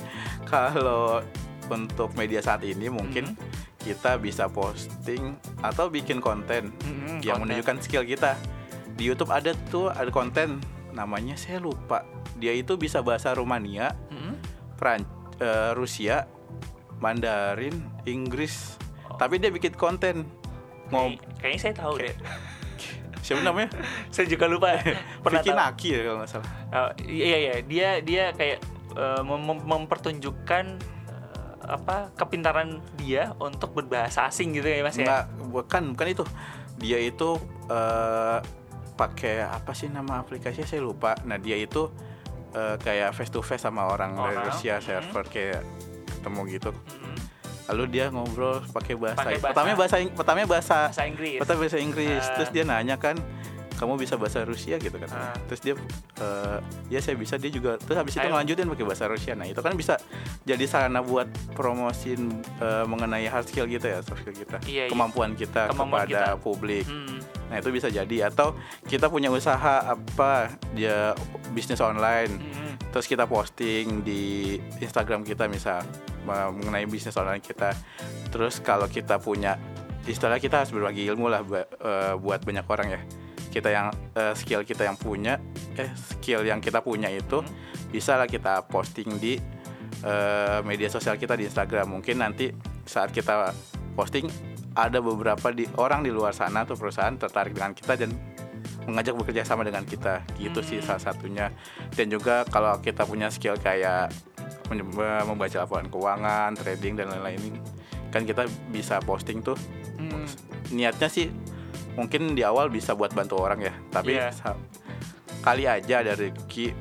kalau 0.44 1.24
untuk 1.66 2.12
media 2.12 2.38
saat 2.38 2.62
ini 2.62 2.86
Hmm. 2.86 2.96
mungkin 2.98 3.24
kita 3.78 4.14
bisa 4.16 4.46
posting 4.46 5.34
atau 5.58 5.88
bikin 5.88 6.18
konten 6.18 6.70
Mm-mm, 6.78 7.18
yang 7.20 7.40
konten. 7.40 7.50
menunjukkan 7.50 7.76
skill 7.80 8.04
kita. 8.04 8.38
Di 8.92 9.08
YouTube 9.08 9.32
ada 9.32 9.50
tuh 9.66 9.88
ada 9.88 10.06
konten 10.08 10.60
namanya 10.92 11.34
saya 11.34 11.58
lupa. 11.58 12.04
Dia 12.36 12.52
itu 12.52 12.76
bisa 12.76 13.00
bahasa 13.00 13.32
Rumania, 13.32 13.96
Mm-mm. 14.06 14.36
Pran 14.76 15.02
eh, 15.38 15.72
Rusia, 15.72 16.28
Mandarin, 17.02 17.82
Inggris. 18.06 18.78
Oh. 19.04 19.18
Tapi 19.18 19.36
dia 19.36 19.50
bikin 19.50 19.74
konten 19.74 20.22
ngob 20.88 21.18
Kayak- 21.18 21.42
Kayaknya 21.42 21.58
saya 21.60 21.74
tahu 21.74 21.94
deh. 21.98 22.14
siapa 23.26 23.42
namanya? 23.42 23.70
saya 24.14 24.26
juga 24.26 24.46
lupa. 24.46 24.78
Pernah 25.26 25.42
Vicky. 25.42 25.50
Naki 25.52 25.88
ya 25.90 26.00
kalau 26.04 26.18
nggak 26.22 26.30
salah. 26.30 26.48
Oh, 26.70 26.90
iya 27.02 27.36
iya 27.40 27.54
dia 27.60 27.88
dia 27.98 28.24
kayak 28.30 28.58
eh, 28.94 29.20
mem- 29.20 29.42
mem- 29.42 29.66
mempertunjukkan 29.66 30.64
eh, 31.10 31.58
apa 31.62 32.10
kepintaran 32.14 32.78
dia 32.96 33.34
untuk 33.36 33.74
berbahasa 33.74 34.26
asing 34.26 34.54
gitu 34.54 34.66
ya 34.66 34.82
mas 34.82 34.94
ya. 34.94 35.02
Enggak, 35.02 35.24
bukan 35.50 35.82
bukan 35.94 36.06
itu. 36.08 36.24
Dia 36.78 36.98
itu 36.98 37.38
eh, 37.66 38.38
pakai 38.92 39.42
apa 39.42 39.72
sih 39.72 39.86
nama 39.86 40.20
aplikasinya 40.20 40.66
saya 40.66 40.82
lupa. 40.82 41.14
Nah, 41.22 41.38
dia 41.38 41.54
itu 41.56 41.90
eh, 42.52 42.76
kayak 42.76 43.14
face 43.14 43.30
to 43.30 43.40
face 43.40 43.62
sama 43.62 43.86
orang, 43.86 44.14
dari 44.14 44.34
Orang, 44.34 44.46
Rusia 44.50 44.78
server 44.78 45.24
kayak 45.24 45.62
ketemu 46.22 46.40
gitu. 46.48 46.70
Mm-mm. 46.70 47.16
Lalu 47.70 47.84
dia 47.90 48.04
ngobrol 48.08 48.62
pakai 48.70 48.94
bahasa, 48.94 49.22
bahasa- 49.22 49.42
pertamanya 49.42 49.76
bahasa 49.76 49.96
pertamanya 50.08 50.46
bahasa 50.46 50.78
bahasa 50.88 51.04
Inggris. 51.04 51.38
pertama 51.38 51.58
bahasa 51.60 51.78
Inggris. 51.78 52.22
Ah. 52.22 52.32
Terus 52.36 52.50
dia 52.50 52.64
nanya 52.64 52.96
kan 52.96 53.16
kamu 53.72 53.98
bisa 53.98 54.14
bahasa 54.14 54.46
Rusia 54.46 54.78
gitu 54.78 54.94
kan. 54.94 55.10
Ah. 55.10 55.34
Terus 55.46 55.60
dia 55.60 55.74
eh, 56.18 56.58
ya 56.88 56.98
saya 56.98 57.14
bisa 57.14 57.34
dia 57.34 57.50
juga 57.50 57.74
terus 57.78 57.98
habis 57.98 58.14
itu 58.14 58.22
Ayo. 58.22 58.30
ngelanjutin 58.30 58.66
pakai 58.66 58.86
bahasa 58.86 59.04
Rusia. 59.06 59.34
Nah, 59.34 59.46
itu 59.46 59.58
kan 59.58 59.74
bisa 59.74 59.98
jadi 60.42 60.62
sarana 60.66 61.02
buat 61.02 61.26
promosin 61.58 62.30
eh, 62.58 62.84
mengenai 62.84 63.26
hard 63.26 63.46
skill 63.46 63.66
kita 63.66 63.86
ya, 63.88 63.98
soft 64.02 64.22
skill 64.22 64.34
kita. 64.34 64.58
Iya, 64.66 64.86
iya. 64.86 64.90
Kemampuan 64.90 65.34
kita 65.34 65.70
Kemampuan 65.70 66.04
kepada 66.04 66.34
kita. 66.34 66.42
publik. 66.42 66.86
Hmm. 66.86 67.18
Nah, 67.50 67.56
itu 67.58 67.68
bisa 67.68 67.88
jadi 67.88 68.26
atau 68.26 68.54
kita 68.86 69.06
punya 69.06 69.28
usaha 69.28 69.82
apa 69.86 70.50
dia 70.72 71.12
bisnis 71.50 71.78
online. 71.78 72.32
Mm-mm. 72.32 72.70
Terus 72.90 73.04
kita 73.04 73.24
posting 73.24 74.00
di 74.00 74.56
Instagram 74.78 75.20
kita 75.20 75.48
misal 75.48 75.80
mengenai 76.24 76.86
bisnis 76.86 77.14
online 77.14 77.40
kita. 77.40 77.74
Terus 78.28 78.58
kalau 78.58 78.86
kita 78.86 79.18
punya 79.18 79.58
istilah 80.02 80.38
kita 80.38 80.62
harus 80.62 80.70
berbagi 80.70 81.06
ilmu 81.06 81.26
lah 81.26 81.42
bu- 81.42 81.62
eh, 81.62 82.14
buat 82.16 82.42
banyak 82.42 82.66
orang 82.66 82.88
ya. 82.90 83.00
Kita 83.52 83.68
yang 83.68 83.86
eh, 84.12 84.32
skill 84.32 84.62
kita 84.62 84.82
yang 84.82 84.96
punya 84.96 85.36
eh 85.76 85.90
skill 85.94 86.42
yang 86.42 86.58
kita 86.58 86.80
punya 86.80 87.06
itu 87.06 87.38
Hmm. 87.38 87.50
bisa 87.90 88.16
lah 88.16 88.26
kita 88.26 88.64
posting 88.66 89.18
di 89.18 89.36
eh, 90.02 90.58
media 90.62 90.88
sosial 90.88 91.14
kita 91.14 91.36
di 91.36 91.46
Instagram. 91.46 91.86
Mungkin 91.92 92.18
nanti 92.18 92.50
saat 92.82 93.10
kita 93.10 93.52
posting 93.92 94.26
ada 94.72 94.98
beberapa 94.98 95.52
di 95.52 95.68
orang 95.76 96.00
di 96.00 96.08
luar 96.08 96.32
sana 96.32 96.64
atau 96.64 96.74
perusahaan 96.74 97.12
tertarik 97.12 97.52
dengan 97.52 97.76
kita 97.76 97.92
dan 97.94 98.10
mengajak 98.82 99.14
bekerja 99.14 99.44
sama 99.44 99.62
dengan 99.62 99.84
kita 99.84 100.26
gitu 100.34 100.58
sih 100.58 100.80
Hmm. 100.80 100.86
salah 100.88 101.02
satunya 101.04 101.46
dan 101.92 102.08
juga 102.08 102.42
kalau 102.48 102.80
kita 102.80 103.04
punya 103.04 103.30
skill 103.30 103.54
kayak 103.54 104.10
membaca 104.68 105.56
laporan 105.58 105.86
keuangan 105.86 106.54
trading 106.54 106.94
dan 106.94 107.08
lain-lain 107.08 107.58
kan 108.08 108.22
kita 108.22 108.44
bisa 108.68 109.00
posting 109.00 109.40
tuh 109.40 109.56
Hmm. 109.92 110.26
niatnya 110.70 111.06
sih 111.06 111.28
mungkin 111.92 112.32
di 112.32 112.42
awal 112.42 112.68
bisa 112.68 112.92
buat 112.92 113.12
bantu 113.12 113.38
orang 113.38 113.60
ya 113.60 113.72
tapi 113.88 114.16
sa- 114.30 114.56
kali 115.40 115.64
aja 115.64 116.00
ada 116.00 116.12
rezeki 116.12 116.72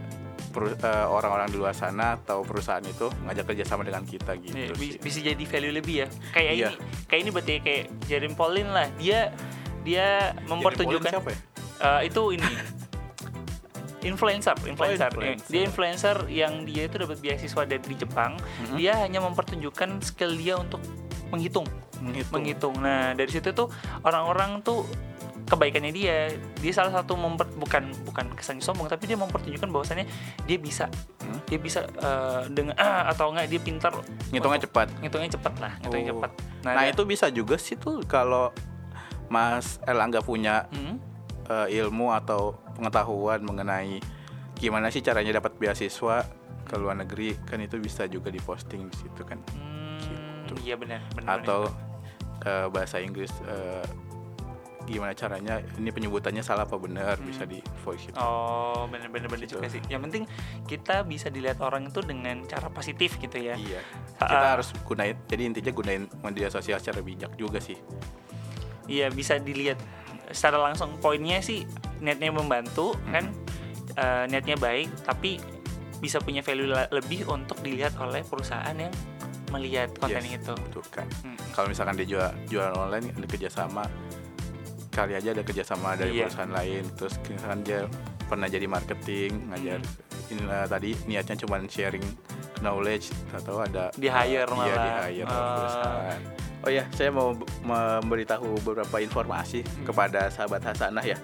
peru- 0.49 0.73
eh, 0.73 1.05
orang-orang 1.05 1.47
di 1.47 1.55
luar 1.55 1.71
sana 1.71 2.15
atau 2.15 2.41
perusahaan 2.41 2.81
itu 2.81 3.07
ngajak 3.21 3.45
kerjasama 3.45 3.81
dengan 3.81 4.03
kita 4.03 4.35
gitu 4.37 4.51
Iya, 4.51 4.71
sih. 4.71 4.77
bi- 4.77 4.99
bisa 4.99 5.19
jadi 5.21 5.43
value 5.45 5.73
lebih 5.73 5.95
ya 5.97 6.07
kayak 6.31 6.51
Iya. 6.53 6.69
ini 6.69 6.77
kayak 7.05 7.21
ini 7.21 7.29
berarti 7.29 7.53
kayak 7.59 7.83
Jeremy 8.05 8.35
Pauline 8.35 8.69
lah 8.69 8.87
dia 8.93 9.31
dia 9.81 10.07
mempertunjukkan 10.45 11.07
Jadi, 11.07 11.15
siapa 11.15 11.29
ya? 11.29 11.39
Eh, 11.81 12.01
itu 12.07 12.21
ini 12.31 12.47
influencer 14.01 14.55
influencer 14.63 15.09
Oh, 15.09 15.21
influencer. 15.21 15.47
dia 15.47 15.61
influencer 15.61 16.17
yang 16.27 16.53
dia 16.63 16.83
itu 16.85 16.95
dapat 16.97 17.17
beasiswa 17.17 17.61
dari 17.63 17.93
Jepang 17.93 18.37
Mhm. 18.37 18.75
dia 18.75 18.93
hanya 18.97 19.19
mempertunjukkan 19.19 20.01
skill 20.01 20.33
dia 20.33 20.55
untuk 20.55 20.81
menghitung 21.29 21.65
Menghitung. 21.97 22.33
menghitung 22.33 22.75
nah 22.77 23.13
dari 23.13 23.29
situ 23.29 23.51
tuh 23.51 23.69
orang-orang 24.01 24.59
tuh 24.59 24.83
kebaikannya 25.43 25.91
dia 25.91 26.31
dia 26.55 26.71
salah 26.71 26.93
satu 26.93 27.13
memper 27.13 27.43
bukan 27.53 27.91
bukan 28.03 28.25
kesannya 28.31 28.61
sombong 28.61 28.87
tapi 28.87 29.03
dia 29.03 29.15
mempertunjukkan 29.15 29.69
bahwasannya 29.69 30.05
dia 30.41 30.57
bisa 30.57 30.87
Hmm. 31.19 31.37
dia 31.45 31.57
bisa 31.57 31.83
eh, 31.83 32.41
dengan 32.47 32.73
ah, 32.75 33.07
atau 33.11 33.29
enggak 33.29 33.47
dia 33.47 33.59
pintar 33.59 33.91
Ngitungnya 34.29 34.57
untuk- 34.57 34.65
cepat. 34.65 34.87
ngitungnya 34.97 35.29
cepat 35.31 35.53
lah 35.59 35.71
ngitungnya 35.79 36.05
Oh. 36.07 36.11
cepat 36.17 36.31
Nah, 36.61 36.73
dia- 36.79 36.91
itu 36.91 37.01
bisa 37.03 37.25
juga 37.27 37.55
sih 37.55 37.75
tuh 37.75 38.01
kalau 38.03 38.53
Mas 39.27 39.79
Erlangga 39.81 40.19
punya 40.19 40.67
Hmm, 40.69 40.99
eh, 41.45 41.67
ilmu 41.77 42.11
atau 42.11 42.55
pengetahuan 42.81 43.45
mengenai 43.45 44.01
gimana 44.57 44.89
sih 44.89 45.05
caranya 45.05 45.37
dapat 45.37 45.53
beasiswa 45.61 46.25
ke 46.65 46.75
luar 46.77 46.97
negeri 46.97 47.37
kan 47.45 47.61
itu 47.61 47.77
bisa 47.77 48.09
juga 48.09 48.33
diposting 48.33 48.89
di 48.89 48.95
situ 48.97 49.21
kan 49.21 49.37
hmm, 49.53 50.49
Gitu. 50.49 50.53
iya 50.65 50.73
benar 50.75 51.05
benar 51.13 51.39
atau 51.39 51.69
eh, 52.41 52.65
bahasa 52.67 52.97
Inggris 52.97 53.29
eh, 53.45 53.85
gimana 54.81 55.13
caranya 55.13 55.61
ini 55.77 55.93
penyebutannya 55.93 56.41
salah 56.41 56.65
apa 56.65 56.73
benar 56.75 57.15
Hmm. 57.15 57.29
bisa 57.29 57.45
di 57.45 57.61
voice 57.85 58.09
itu 58.09 58.17
Oh, 58.17 58.89
bener-bener 58.89 59.29
bener 59.29 59.45
Gitu. 59.45 59.61
juga 59.61 59.69
sih. 59.69 59.77
Yang 59.87 60.01
penting 60.09 60.23
kita 60.65 61.05
bisa 61.05 61.29
dilihat 61.29 61.61
orang 61.61 61.85
itu 61.87 62.01
dengan 62.01 62.41
cara 62.49 62.65
positif 62.67 63.21
gitu 63.21 63.37
ya. 63.37 63.53
iya 63.55 63.77
kita 64.17 64.25
ah. 64.41 64.57
harus 64.57 64.73
gunain 64.81 65.13
jadi 65.29 65.45
intinya 65.45 65.69
gunain 65.71 66.09
media 66.19 66.49
sosial 66.49 66.81
secara 66.81 66.99
bijak 66.99 67.37
juga 67.37 67.61
sih 67.61 67.77
Iya, 68.89 69.07
bisa 69.07 69.37
dilihat 69.39 69.79
secara 70.31 70.57
langsung 70.61 70.95
poinnya 70.97 71.39
sih 71.39 71.63
niatnya 71.99 72.31
membantu 72.31 72.95
Hmm. 72.97 73.11
kan 73.11 73.25
eh, 73.91 74.23
niatnya 74.25 74.55
baik, 74.55 74.87
tapi 75.03 75.35
bisa 75.99 76.17
punya 76.17 76.39
value 76.39 76.65
lebih 76.89 77.27
untuk 77.27 77.59
dilihat 77.59 77.93
oleh 77.95 78.23
perusahaan 78.23 78.73
yang 78.73 78.89
melihat 79.51 79.91
konten 79.93 80.23
Yes, 80.23 80.39
itu. 80.39 80.53
betul 80.55 80.85
kan 80.89 81.07
Hmm. 81.21 81.35
kalau 81.51 81.67
misalkan 81.67 81.93
dia 81.93 82.07
jual 82.07 82.23
jualan 82.47 82.71
online 82.71 83.11
ada 83.11 83.27
kerjasama 83.27 83.83
kali 84.89 85.13
aja 85.13 85.29
ada 85.29 85.43
kerjasama 85.43 85.93
dari 85.93 86.15
Iya. 86.15 86.25
perusahaan 86.25 86.51
lain 86.51 86.83
terus 86.95 87.13
misalkan 87.25 87.59
dia 87.61 87.79
pernah 88.25 88.47
jadi 88.47 88.65
marketing 88.65 89.31
ngajar 89.49 89.79
Hmm. 89.79 90.31
ini 90.31 90.41
lah, 90.41 90.63
tadi 90.65 90.89
niatnya 91.05 91.35
cuma 91.37 91.59
sharing 91.61 92.05
knowledge 92.61 93.11
atau 93.33 93.59
ada 93.59 93.91
Di 93.91 94.07
hire 94.07 94.41
iya, 94.41 94.43
malah. 94.47 94.67
di 94.71 95.19
hire 95.19 95.27
perusahaan 95.27 96.21
oh 96.61 96.69
ya 96.69 96.85
saya 96.91 97.09
mau 97.09 97.33
memberitahu 97.61 98.61
beberapa 98.61 98.97
informasi 98.97 99.61
Hmm. 99.61 99.85
kepada 99.85 100.27
sahabat 100.27 100.61
Hasanah 100.63 101.03
ya 101.03 101.17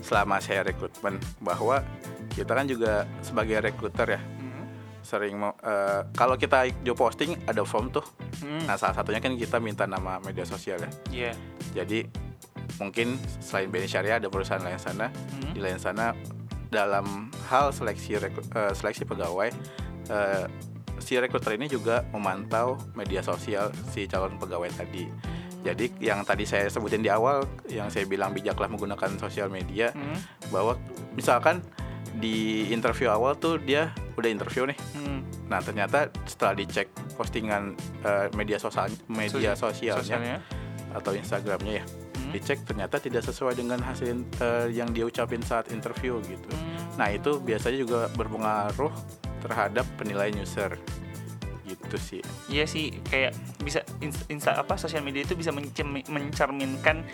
selama 0.00 0.38
saya 0.38 0.62
rekrutmen 0.62 1.16
bahwa 1.38 1.84
kita 2.28 2.52
kan 2.52 2.64
juga 2.64 3.04
sebagai 3.20 3.60
rekruter 3.60 4.06
ya 4.10 4.20
Hmm. 4.20 4.64
sering 5.00 5.36
mau- 5.36 5.58
eh, 5.58 6.02
kalau 6.12 6.34
kita 6.34 6.64
job 6.80 6.96
posting 6.96 7.36
ada 7.44 7.62
form 7.62 7.88
tuh 7.88 8.04
Hmm. 8.40 8.64
Nah 8.64 8.74
salah 8.74 8.94
satunya 8.94 9.18
kan 9.18 9.34
kita 9.34 9.58
minta 9.58 9.84
nama 9.84 10.16
media 10.18 10.42
sosial 10.42 10.80
ya. 10.80 10.90
Iya. 11.10 11.32
Jadi 11.74 12.08
mungkin 12.78 13.20
selain 13.38 13.68
BNI 13.68 13.84
Syariah 13.86 14.16
ada 14.16 14.26
perusahaan 14.26 14.58
lain 14.58 14.80
sana 14.80 15.12
Hmm. 15.12 15.52
di 15.52 15.60
lain 15.60 15.76
sana 15.76 16.16
dalam 16.66 17.28
hal 17.44 17.68
seleksi 17.68 18.16
eh, 18.16 18.32
seleksi 18.72 19.04
pegawai 19.04 19.50
eh, 20.08 20.44
si 21.00 21.16
rekruter 21.16 21.56
ini 21.56 21.66
juga 21.66 22.04
memantau 22.08 22.76
media 22.94 23.20
sosial 23.20 23.68
si 23.88 24.04
calon 24.04 24.36
pegawai 24.36 24.70
tadi. 24.70 25.08
Jadi 25.60 25.92
yang 26.00 26.24
tadi 26.24 26.44
saya 26.44 26.68
sebutin 26.68 27.00
di 27.00 27.08
awal 27.08 27.44
yang 27.68 27.88
saya 27.88 28.04
bilang 28.04 28.32
bijaklah 28.32 28.64
menggunakan 28.66 29.16
sosial 29.16 29.48
media 29.48 29.92
Hmm. 29.92 30.16
bahwa 30.48 30.80
misalkan 31.12 31.60
di 32.16 32.64
interview 32.68 33.06
awal 33.06 33.34
tuh 33.34 33.56
dia 33.56 33.92
udah 34.16 34.30
interview 34.30 34.64
nih. 34.64 34.78
Hmm. 34.94 35.20
Nah 35.48 35.60
ternyata 35.60 36.08
setelah 36.24 36.54
dicek 36.54 36.88
postingan 37.12 37.76
eh, 38.00 38.32
media 38.32 38.56
sosial 38.56 38.88
media 39.06 39.52
sosialnya 39.52 40.00
Sosialnya. 40.00 40.36
atau 40.90 41.12
Instagramnya 41.12 41.74
ya 41.76 41.84
Hmm. 42.20 42.32
dicek 42.32 42.64
ternyata 42.64 42.96
tidak 42.96 43.20
sesuai 43.22 43.52
dengan 43.54 43.80
hasil 43.80 44.12
eh, 44.40 44.66
yang 44.70 44.88
dia 44.90 45.04
ucapin 45.04 45.40
saat 45.40 45.68
interview 45.68 46.20
gitu. 46.22 46.48
Hmm. 46.48 46.96
Nah 46.96 47.08
itu 47.10 47.36
biasanya 47.36 47.78
juga 47.78 48.00
berpengaruh 48.10 48.92
terhadap 49.40 49.84
penilaian 49.96 50.36
user 50.36 50.76
gitu 51.64 51.96
sih. 51.96 52.22
Iya 52.50 52.66
sih 52.66 52.90
kayak 53.06 53.30
bisa 53.62 53.86
ins- 54.02 54.26
insta 54.26 54.58
apa 54.58 54.74
sosial 54.74 55.06
media 55.06 55.22
itu 55.22 55.38
bisa 55.38 55.54
mencerminkan 56.10 57.06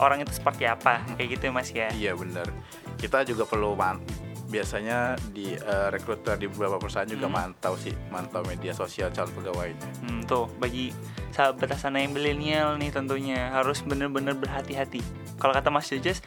orang 0.00 0.24
itu 0.24 0.32
seperti 0.32 0.64
apa 0.64 1.04
kayak 1.16 1.36
gitu 1.36 1.42
ya 1.48 1.52
Mas 1.52 1.70
ya. 1.70 1.88
Iya 1.92 2.12
benar. 2.16 2.48
Kita 2.96 3.24
juga 3.24 3.44
perlu 3.44 3.76
man 3.76 4.00
biasanya 4.50 5.14
di 5.30 5.54
eh, 5.54 5.88
rekruter 5.94 6.34
di 6.34 6.50
beberapa 6.50 6.80
perusahaan 6.80 7.06
juga 7.06 7.30
Hmm. 7.30 7.36
mantau 7.38 7.78
sih 7.78 7.94
mantau 8.10 8.42
media 8.42 8.74
sosial 8.74 9.12
calon 9.12 9.30
pegawainya. 9.30 9.86
Hmm, 10.02 10.24
tuh 10.26 10.50
bagi 10.58 10.90
sahabat 11.30 11.70
sana 11.76 12.02
yang 12.02 12.10
milenial 12.10 12.74
nih 12.74 12.90
tentunya 12.90 13.52
harus 13.54 13.84
bener-bener 13.84 14.34
berhati-hati. 14.34 15.04
Kalau 15.38 15.54
kata 15.54 15.70
Mas 15.70 15.86
Jojes 15.86 16.24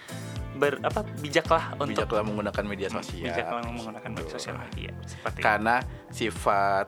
ber 0.53 0.77
apa 0.79 1.01
bijaklah 1.17 1.73
untuk 1.73 1.93
Bijaklah 1.95 2.23
menggunakan 2.23 2.63
media 2.63 2.87
Hmm, 2.87 2.97
sosial. 2.99 3.25
bijaklah 3.27 3.61
menggunakan 3.65 4.09
media 4.11 4.31
sosial 4.31 4.55
media 4.59 4.91
seperti 5.03 5.39
karena 5.39 5.75
sifat 6.07 6.87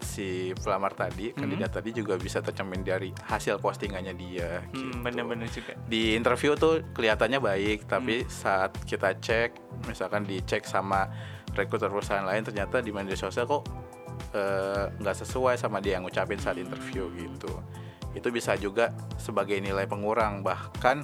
si 0.00 0.28
pelamar 0.56 0.92
tadi 0.92 1.28
Hmm. 1.28 1.44
kandidat 1.44 1.70
tadi 1.72 1.92
juga 1.92 2.16
bisa 2.16 2.40
tercermin 2.40 2.80
dari 2.80 3.12
hasil 3.22 3.58
postingannya 3.58 4.14
dia 4.14 4.64
gitu. 4.66 4.88
Hmm, 4.88 5.02
bener-bener 5.02 5.46
juga. 5.46 5.76
di 5.84 6.14
interview 6.14 6.54
tuh 6.54 6.86
kelihatannya 6.90 7.36
baik 7.38 7.84
tapi 7.84 8.22
Hmm. 8.22 8.30
saat 8.30 8.72
kita 8.82 9.12
cek 9.14 9.50
misalkan 9.84 10.22
dicek 10.22 10.64
sama 10.64 11.04
rekruter 11.50 11.86
perusahaan 11.86 12.22
lain 12.22 12.42
ternyata 12.42 12.78
di 12.78 12.90
media 12.90 13.14
sosial 13.14 13.44
kok 13.44 13.66
eh, 14.32 14.86
nggak 14.94 15.16
sesuai 15.18 15.56
sama 15.56 15.80
dia 15.80 15.96
yang 15.96 16.04
ngucapin 16.04 16.36
saat 16.36 16.56
interview 16.56 17.10
gitu 17.12 17.50
itu 18.10 18.28
bisa 18.28 18.54
juga 18.54 18.90
sebagai 19.16 19.56
nilai 19.56 19.84
pengurang 19.84 20.40
bahkan 20.40 21.02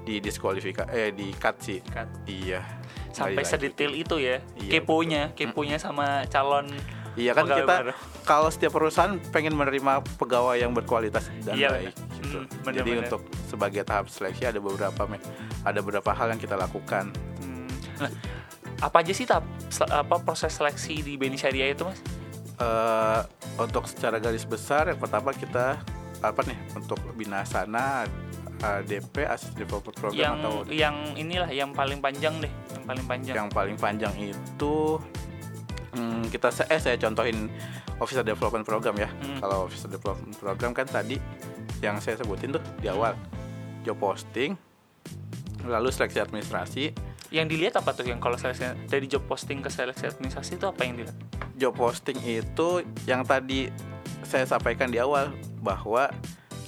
di 0.00 0.18
diskualifikasi 0.18 0.88
eh 0.90 1.10
di 1.12 1.30
cut 1.36 1.56
sih 1.60 1.78
Cut. 1.84 2.08
iya 2.24 2.64
Sampai 3.10 3.42
sedetail 3.42 3.90
itu 3.92 4.22
ya. 4.22 4.38
Iya, 4.54 4.70
keponya, 4.80 5.34
keponya 5.34 5.82
sama 5.82 6.24
calon 6.30 6.70
Iya 7.18 7.34
kan 7.34 7.42
pegawai 7.42 7.60
kita 7.66 7.74
baru. 7.82 7.92
kalau 8.22 8.48
setiap 8.48 8.72
perusahaan 8.72 9.18
pengen 9.34 9.58
menerima 9.58 9.98
pegawai 10.14 10.54
yang 10.56 10.70
berkualitas 10.70 11.26
dan 11.42 11.58
Iya, 11.58 11.68
baik 11.74 11.94
gitu. 12.22 12.38
Hmm, 12.38 12.46
bener, 12.62 12.74
Jadi 12.80 12.90
bener. 12.94 13.02
untuk 13.10 13.22
sebagai 13.50 13.82
tahap 13.82 14.06
seleksi 14.06 14.46
ada 14.46 14.62
beberapa 14.62 15.02
ada 15.66 15.78
beberapa 15.82 16.10
hal 16.14 16.30
yang 16.30 16.40
kita 16.40 16.54
lakukan. 16.54 17.10
Hmm. 17.42 17.66
Nah, 17.98 18.10
apa 18.78 18.96
aja 19.02 19.10
sih 19.10 19.26
tahap 19.26 19.42
apa 19.90 20.16
proses 20.22 20.54
seleksi 20.54 21.02
di 21.02 21.18
Beni 21.18 21.34
Syariah 21.34 21.74
itu, 21.74 21.82
Mas? 21.82 21.98
Eh, 22.56 23.20
untuk 23.58 23.90
secara 23.90 24.22
garis 24.22 24.46
besar 24.46 24.86
yang 24.86 25.00
pertama 25.02 25.34
kita 25.34 25.82
apa 26.22 26.40
nih 26.46 26.56
untuk 26.76 27.00
binasana 27.16 28.06
ADP 28.60 29.24
Assist 29.26 29.56
Developer 29.56 29.92
Program 29.92 30.16
yang 30.16 30.34
atau 30.40 30.54
yang 30.68 30.96
inilah 31.16 31.48
yang 31.48 31.72
paling 31.72 31.98
panjang 31.98 32.36
deh, 32.38 32.52
yang 32.76 32.84
paling 32.84 33.04
panjang. 33.08 33.34
yang 33.34 33.48
paling 33.48 33.76
panjang 33.80 34.14
itu 34.20 34.76
hmm, 35.96 36.28
kita 36.28 36.48
se- 36.52 36.68
eh 36.68 36.80
saya 36.80 36.96
contohin 37.00 37.48
Officer 38.00 38.24
Development 38.24 38.64
Program 38.64 38.96
ya. 38.96 39.08
Hmm. 39.08 39.40
Kalau 39.40 39.68
Officer 39.68 39.88
Development 39.88 40.34
Program 40.36 40.72
kan 40.72 40.86
tadi 40.88 41.20
yang 41.80 42.00
saya 42.00 42.20
sebutin 42.20 42.52
tuh 42.56 42.62
di 42.80 42.88
awal 42.88 43.16
job 43.84 43.96
posting, 43.96 44.56
lalu 45.64 45.88
seleksi 45.92 46.20
administrasi. 46.20 46.84
Yang 47.30 47.46
dilihat 47.54 47.74
apa 47.78 47.94
tuh 47.94 48.10
yang 48.10 48.18
kalau 48.18 48.34
seleksi 48.34 48.74
dari 48.90 49.06
job 49.06 49.22
posting 49.30 49.62
ke 49.62 49.70
seleksi 49.70 50.10
administrasi 50.10 50.58
itu 50.58 50.66
apa 50.66 50.82
yang 50.82 50.98
dilihat? 50.98 51.16
Job 51.54 51.78
posting 51.78 52.18
itu 52.26 52.82
yang 53.06 53.22
tadi 53.22 53.70
saya 54.26 54.44
sampaikan 54.44 54.90
di 54.90 54.98
awal 54.98 55.30
bahwa 55.62 56.10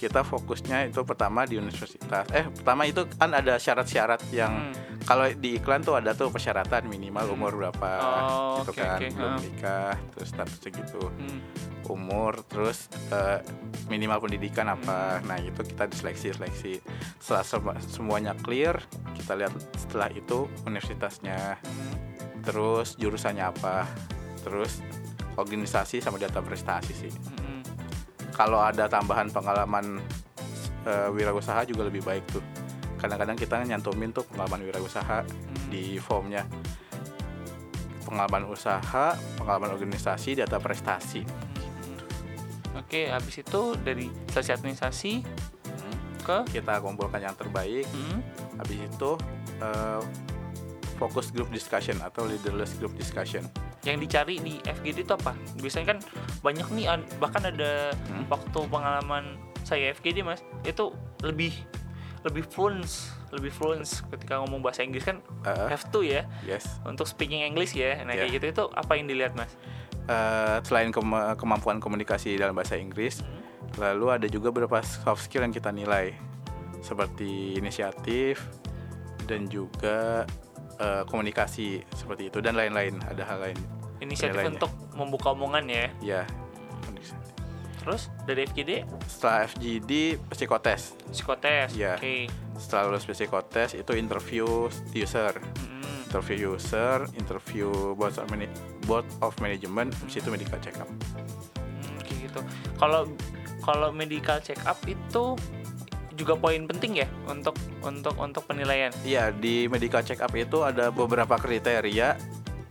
kita 0.02 0.20
fokusnya 0.20 0.90
itu 0.90 1.00
pertama 1.02 1.46
di 1.46 1.54
universitas. 1.54 2.26
Eh, 2.28 2.50
pertama 2.52 2.82
itu 2.82 3.06
kan 3.06 3.30
ada 3.30 3.54
syarat-syarat 3.56 4.18
yang 4.30 4.50
Hmm. 4.50 4.74
kalau 5.00 5.30
di 5.30 5.54
iklan 5.56 5.78
tuh 5.80 5.94
ada 5.94 6.10
tuh 6.10 6.26
persyaratan 6.28 6.86
minimal 6.86 7.22
Hmm. 7.24 7.34
umur 7.36 7.52
berapa 7.56 7.90
Oh, 8.26 8.54
gitu 8.60 8.70
oke, 8.72 8.82
kan, 8.82 8.98
oke, 8.98 9.06
belum 9.12 9.28
ha. 9.28 9.36
menikah, 9.36 9.94
terus 10.10 10.28
statusnya 10.28 10.70
gitu. 10.76 11.02
Hmm. 11.08 11.40
umur 11.84 12.46
terus 12.46 12.86
eh, 13.10 13.42
minimal 13.86 14.22
pendidikan 14.22 14.64
apa 14.66 15.18
nah 15.20 15.34
itu 15.36 15.60
kita 15.60 15.84
diseleksi 15.84 16.30
seleksi 16.30 16.72
setelah 17.18 17.42
sem- 17.42 17.82
semuanya 17.84 18.32
clear 18.38 18.78
kita 19.12 19.34
lihat 19.34 19.50
setelah 19.76 20.08
itu 20.08 20.46
universitasnya 20.62 21.58
Hmm. 21.58 21.94
terus 22.40 22.94
jurusannya 22.94 23.44
apa 23.44 23.90
terus 24.40 24.78
organisasi 25.34 25.98
sama 25.98 26.16
data 26.16 26.38
prestasi 26.38 26.92
sih 26.96 27.12
Hmm. 27.12 27.51
Kalau 28.32 28.58
ada 28.58 28.88
tambahan 28.88 29.28
pengalaman 29.28 30.00
eh, 30.82 31.08
wirausaha 31.08 31.62
juga 31.62 31.86
lebih 31.86 32.02
baik 32.02 32.24
tuh 32.26 32.42
kadang-kadang 32.98 33.34
kita 33.34 33.62
nyantumin 33.62 34.10
tuh 34.10 34.22
pengalaman 34.24 34.62
wirausaha 34.62 35.22
Hmm. 35.22 35.68
di 35.70 35.96
formnya 35.96 36.42
pengalaman 38.02 38.44
usaha, 38.44 39.14
pengalaman 39.38 39.72
organisasi, 39.72 40.36
data 40.36 40.60
prestasi. 40.60 41.24
Oke, 42.72 43.08
habis 43.08 43.40
itu 43.40 43.72
dari 43.78 44.08
seleksi 44.28 44.52
administrasi 44.52 45.12
Hmm. 45.64 45.96
ke 46.20 46.38
Kita 46.52 46.76
kumpulkan 46.78 47.20
yang 47.20 47.32
terbaik. 47.32 47.88
hmm, 47.88 48.18
Habis 48.60 48.78
itu 48.84 49.10
eh, 49.58 50.02
focus 50.98 51.30
group 51.30 51.48
discussion 51.48 51.98
atau 51.98 52.26
leaderless 52.26 52.76
group 52.76 52.92
discussion. 52.94 53.46
Yang 53.82 53.98
dicari 53.98 54.38
di 54.38 54.62
FGD 54.62 55.02
itu 55.02 55.12
apa? 55.12 55.34
Biasanya 55.58 55.86
kan 55.88 55.98
banyak 56.40 56.66
nih 56.70 56.86
an- 56.86 57.08
bahkan 57.18 57.42
ada 57.42 57.90
Hmm. 58.06 58.26
waktu 58.28 58.58
pengalaman 58.66 59.24
saya 59.62 59.90
FGD 59.90 60.22
Mas, 60.22 60.42
itu 60.62 60.90
lebih 61.20 61.54
lebih 62.22 62.46
fluent, 62.46 62.86
lebih 63.30 63.50
fluent 63.50 63.82
ketika 63.82 64.38
ngomong 64.38 64.62
bahasa 64.62 64.86
Inggris 64.86 65.02
kan 65.02 65.18
Eh, 65.42 65.66
have 65.68 65.90
to 65.90 66.00
ya 66.00 66.22
yes. 66.42 66.78
untuk 66.82 67.02
speaking 67.04 67.42
English 67.42 67.74
ya. 67.74 67.98
Nah, 68.00 68.14
kayak 68.14 68.30
Yeah. 68.30 68.34
gitu 68.38 68.46
itu 68.48 68.64
apa 68.70 68.94
yang 68.94 69.10
dilihat 69.10 69.34
Mas? 69.34 69.50
Eh, 70.02 70.58
selain 70.62 70.90
kema- 70.90 71.34
kemampuan 71.34 71.78
komunikasi 71.78 72.34
dalam 72.34 72.54
bahasa 72.54 72.74
Inggris, 72.74 73.26
lalu 73.74 74.06
ada 74.12 74.26
juga 74.26 74.50
beberapa 74.50 74.78
soft 74.80 75.26
skill 75.26 75.42
yang 75.42 75.50
kita 75.50 75.70
nilai, 75.70 76.14
seperti 76.78 77.54
inisiatif 77.54 78.42
dan 79.24 79.46
juga 79.46 80.22
eh, 80.82 81.02
komunikasi 81.06 81.86
seperti 81.88 82.28
itu 82.28 82.42
dan 82.42 82.58
lain-lain. 82.58 82.98
Ada 83.00 83.22
hal 83.24 83.38
lain. 83.40 83.58
Inisiatif 84.02 84.34
Penilaiannya. 84.34 84.58
untuk 84.58 84.72
membuka 84.98 85.30
omongan 85.30 85.64
ya. 85.70 85.86
Ya. 86.02 86.22
Terus 87.82 88.14
dari 88.22 88.46
FGD 88.46 88.86
Setelah 89.10 89.38
FGD 89.44 89.92
psikotest. 90.30 91.02
psikotes. 91.10 91.74
Iya. 91.74 91.98
Oke. 91.98 92.30
Setelah 92.54 92.82
lulus 92.88 93.02
psikotest 93.02 93.74
itu 93.74 93.92
interview 93.94 94.46
user. 94.92 95.34
Mm-mm. 95.34 96.06
Interview 96.06 96.54
user, 96.54 97.08
interview 97.16 97.70
board 97.96 98.14
of, 98.14 98.26
mana- 98.30 98.54
board 98.86 99.06
of 99.18 99.34
management, 99.40 99.96
habis 99.98 100.14
itu 100.14 100.28
medical 100.30 100.58
check 100.60 100.78
up. 100.78 100.86
Kayak 102.04 102.30
gitu. 102.30 102.40
Kalau 102.78 103.10
kalau 103.62 103.90
medical 103.90 104.38
check 104.38 104.58
up 104.62 104.78
itu 104.86 105.34
juga 106.12 106.34
poin 106.34 106.62
penting 106.62 106.98
ya 106.98 107.08
untuk 107.24 107.56
untuk 107.80 108.14
untuk 108.16 108.42
penilaian. 108.44 108.92
Iya, 109.02 109.30
di 109.30 109.66
medical 109.66 110.00
check 110.00 110.20
up 110.20 110.32
itu 110.32 110.60
ada 110.60 110.88
beberapa 110.88 111.34
kriteria 111.34 112.16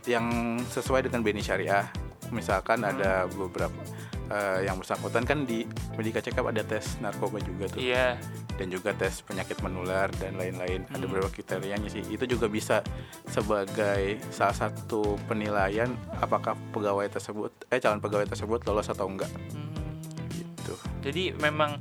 yang 0.04 0.26
sesuai 0.64 1.06
dengan 1.06 1.20
BNI 1.20 1.42
Syariah. 1.42 1.86
Misalkan 2.28 2.80
Hmm. 2.80 2.90
ada 2.90 3.26
beberapa 3.28 3.74
eh, 4.24 4.64
yang 4.64 4.80
bersangkutan 4.80 5.22
kan 5.22 5.44
di 5.44 5.68
medical 5.92 6.18
check 6.18 6.32
up 6.34 6.48
ada 6.48 6.64
tes 6.64 6.96
narkoba 6.98 7.36
juga 7.38 7.68
tuh 7.68 7.76
Iya. 7.78 8.16
dan 8.56 8.66
juga 8.66 8.96
tes 8.96 9.20
penyakit 9.20 9.60
menular 9.60 10.08
dan 10.16 10.40
lain-lain. 10.40 10.88
Ada 10.88 10.96
Hmm. 10.98 11.04
beberapa 11.06 11.28
kriterianya 11.28 11.86
sih. 11.86 12.00
Itu 12.08 12.24
juga 12.24 12.48
bisa 12.48 12.80
sebagai 13.28 14.20
salah 14.28 14.56
satu 14.56 15.20
penilaian 15.24 15.92
apakah 16.16 16.54
pegawai 16.70 17.08
tersebut 17.08 17.50
eh 17.68 17.76
calon 17.76 17.98
pegawai 17.98 18.24
tersebut 18.24 18.64
lolos 18.64 18.88
atau 18.88 19.04
enggak 19.04 19.28
Hmm, 19.50 20.00
gitu. 20.30 20.74
jadi 21.00 21.32
memang 21.36 21.76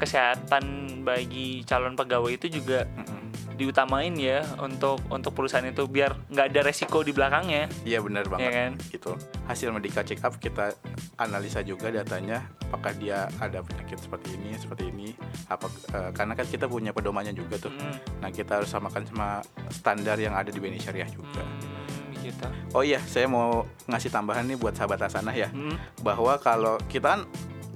kesehatan 0.00 0.64
bagi 1.00 1.62
calon 1.62 1.92
pegawai 1.92 2.32
itu 2.32 2.48
juga 2.50 2.84
Mm-mm. 2.90 3.18
diutamain 3.54 4.12
ya 4.12 4.40
untuk 4.56 5.00
untuk 5.06 5.32
perusahaan 5.32 5.62
itu 5.62 5.84
biar 5.84 6.16
nggak 6.28 6.46
ada 6.48 6.60
resiko 6.62 7.00
di 7.00 7.12
belakangnya. 7.12 7.68
Iya 7.84 8.00
benar 8.00 8.24
banget. 8.24 8.40
Iya 8.40 8.50
kan? 8.50 8.70
Gitu. 8.88 9.12
Hasil 9.44 9.68
medical 9.70 10.00
check 10.02 10.20
up 10.20 10.36
kita 10.36 10.72
analisa 11.16 11.60
juga 11.60 11.88
datanya 11.88 12.40
apakah 12.64 12.92
dia 12.94 13.28
ada 13.36 13.60
penyakit 13.60 14.00
seperti 14.00 14.32
ini, 14.34 14.56
seperti 14.56 14.88
ini. 14.88 15.12
Apa 15.46 15.68
eh, 15.68 16.10
karena 16.10 16.32
kan 16.32 16.46
kita 16.46 16.64
punya 16.64 16.90
pedomannya 16.90 17.32
juga 17.32 17.60
tuh. 17.60 17.72
Hmm, 17.72 17.96
Nah, 18.20 18.28
kita 18.28 18.60
harus 18.60 18.68
samakan 18.68 19.04
sama 19.04 19.28
standar 19.70 20.16
yang 20.16 20.32
ada 20.32 20.48
di 20.48 20.56
BNI 20.56 20.80
Syariah 20.80 21.08
juga. 21.08 21.40
hmm, 21.40 22.20
gitu. 22.20 22.46
Oh 22.72 22.80
iya, 22.80 23.00
saya 23.02 23.24
mau 23.24 23.64
ngasih 23.86 24.08
tambahan 24.08 24.44
nih 24.44 24.56
buat 24.56 24.72
sahabat 24.72 25.00
Hasanah 25.02 25.32
ya. 25.32 25.48
Hmm, 25.48 25.76
Bahwa 26.00 26.36
kalau 26.36 26.80
kita 26.86 27.16
kan 27.16 27.20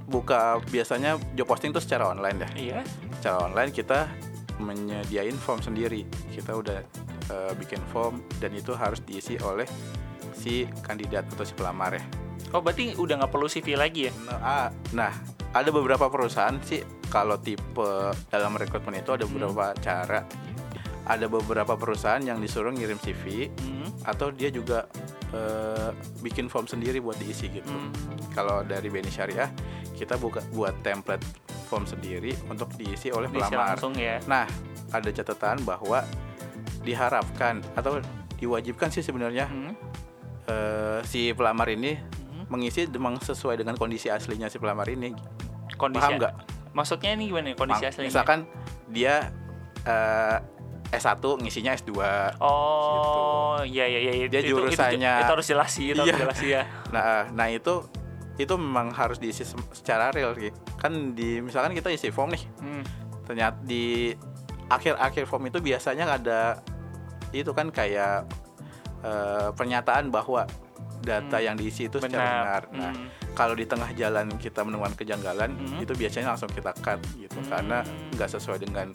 buka 0.04 0.60
biasanya 0.68 1.16
job 1.32 1.48
posting 1.48 1.72
tuh 1.72 1.80
secara 1.80 2.08
online 2.08 2.38
ya. 2.38 2.48
iya. 2.54 2.80
Secara 3.20 3.48
online 3.48 3.72
kita 3.72 4.08
menyediain 4.58 5.34
form 5.34 5.58
sendiri. 5.58 6.04
Kita 6.30 6.54
udah 6.54 6.78
eh, 7.30 7.52
bikin 7.56 7.80
form 7.90 8.20
dan 8.38 8.52
itu 8.52 8.72
harus 8.72 9.00
diisi 9.02 9.34
oleh 9.40 9.66
si 10.34 10.68
kandidat 10.82 11.24
atau 11.30 11.42
si 11.42 11.54
pelamar 11.54 11.96
ya. 11.96 12.04
Oh 12.52 12.62
berarti 12.62 12.94
udah 12.94 13.24
nggak 13.24 13.32
perlu 13.32 13.48
CV 13.48 13.74
lagi 13.74 14.06
ya? 14.06 14.12
Nah, 14.28 14.38
ah, 14.38 14.68
nah, 14.92 15.10
ada 15.50 15.70
beberapa 15.70 16.06
perusahaan 16.06 16.54
sih 16.62 16.84
kalau 17.08 17.34
tipe 17.38 17.88
dalam 18.28 18.54
rekrutmen 18.54 19.00
itu 19.00 19.10
ada 19.10 19.24
Hmm. 19.24 19.32
beberapa 19.34 19.74
cara. 19.80 20.22
Ada 21.04 21.28
beberapa 21.28 21.76
perusahaan 21.76 22.22
yang 22.22 22.40
disuruh 22.40 22.72
ngirim 22.72 22.96
CV 22.96 23.52
Hmm, 23.60 23.88
atau 24.06 24.32
dia 24.32 24.48
juga 24.48 24.88
eh, 25.34 25.90
bikin 26.20 26.46
form 26.46 26.64
sendiri 26.64 26.98
buat 26.98 27.18
diisi 27.18 27.50
gitu. 27.50 27.66
hmm, 27.66 27.90
Kalau 28.30 28.62
dari 28.62 28.86
BNI 28.86 29.10
Syariah 29.10 29.50
kita 29.92 30.14
buka 30.14 30.38
buat 30.50 30.78
template 30.80 31.22
form 31.66 31.84
sendiri 31.84 32.30
untuk 32.46 32.70
diisi 32.74 33.10
oleh 33.10 33.26
bisa 33.26 33.48
pelamar. 33.48 33.74
langsung 33.74 33.94
ya. 33.94 34.22
Nah, 34.24 34.46
ada 34.90 35.10
catatan 35.10 35.62
bahwa 35.62 36.06
diharapkan 36.80 37.64
atau 37.74 37.98
diwajibkan 38.36 38.90
sih 38.90 39.00
sebenarnya 39.00 39.46
Hmm, 39.46 39.72
eh, 40.44 41.00
si 41.02 41.32
pelamar 41.32 41.66
ini 41.68 41.96
hmm. 41.96 42.44
mengisi 42.46 42.84
memang 42.86 43.16
sesuai 43.18 43.56
dengan 43.56 43.74
kondisi 43.74 44.06
aslinya 44.06 44.46
si 44.46 44.58
pelamar 44.58 44.86
ini. 44.86 45.14
Kondisi 45.74 46.04
Paham 46.04 46.20
nggak? 46.20 46.34
Maksudnya 46.70 47.10
ini 47.12 47.30
gimana 47.30 47.46
nih 47.46 47.56
kondisi 47.56 47.80
Mang- 47.80 47.90
aslinya? 47.90 48.08
Misalkan 48.10 48.40
dia 48.88 49.14
eh, 49.82 50.38
S1 50.94 51.18
ngisinya 51.40 51.72
S2. 51.72 51.90
Oh, 52.38 53.58
iya 53.62 53.84
iya 53.84 53.98
iya. 54.00 54.12
Gitu. 54.16 54.28
Dia 54.28 54.40
Itu- 54.40 54.48
itu- 54.48 54.56
jurusannya- 54.70 55.18
Itu, 55.20 55.32
harus 55.32 55.46
jelas 55.46 55.70
sih, 55.70 55.86
itu 55.88 55.98
harus 55.98 56.10
Iya. 56.10 56.20
jelas 56.20 56.36
sih 56.36 56.50
ya. 56.50 56.62
Nah, 56.90 57.28
nah 57.30 57.46
itu 57.46 57.84
itu 58.34 58.50
memang 58.54 58.90
harus 58.90 59.18
diisi 59.18 59.46
secara 59.70 60.10
real 60.10 60.34
Ki. 60.34 60.50
kan 60.74 61.14
di 61.14 61.38
misalkan 61.38 61.70
kita 61.70 61.86
isi 61.88 62.10
form 62.10 62.34
nih 62.34 62.42
Hmm. 62.58 62.82
ternyata 63.22 63.62
di 63.62 64.10
akhir-akhir 64.66 65.24
form 65.24 65.46
itu 65.46 65.62
biasanya 65.62 66.10
ada 66.10 66.58
itu 67.30 67.50
kan 67.50 67.70
kayak 67.70 68.26
eh, 69.00 69.48
pernyataan 69.52 70.08
bahwa 70.08 70.48
data 70.98 71.36
Hmm. 71.36 71.44
yang 71.44 71.54
diisi 71.54 71.86
itu 71.86 72.00
secara 72.00 72.10
benar. 72.10 72.62
Nah, 72.72 72.90
Hmm. 72.90 73.06
kalau 73.32 73.52
di 73.52 73.68
tengah 73.68 73.92
jalan 73.92 74.32
kita 74.34 74.64
menemukan 74.64 74.96
kejanggalan, 74.96 75.52
Hmm. 75.52 75.78
itu 75.78 75.92
biasanya 75.92 76.32
langsung 76.32 76.48
kita 76.48 76.72
cut 76.74 76.98
gitu 77.14 77.36
Hmm. 77.36 77.48
karena 77.48 77.78
nggak 78.10 78.30
sesuai 78.30 78.58
dengan 78.58 78.90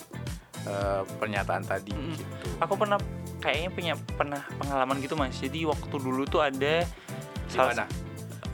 eh, 0.61 1.01
pernyataan 1.15 1.63
tadi 1.63 1.91
Hmm. 1.91 2.11
gitu. 2.11 2.23
Aku 2.59 2.75
pernah 2.75 2.99
kayaknya 3.37 3.69
punya 3.69 3.93
pernah 4.11 4.43
pengalaman 4.55 4.99
gitu 4.99 5.13
mas. 5.13 5.35
Jadi 5.35 5.63
waktu 5.63 5.95
dulu 5.95 6.23
tuh 6.23 6.41
ada 6.41 6.83
salah- 7.47 7.71
Gimana? 7.73 7.85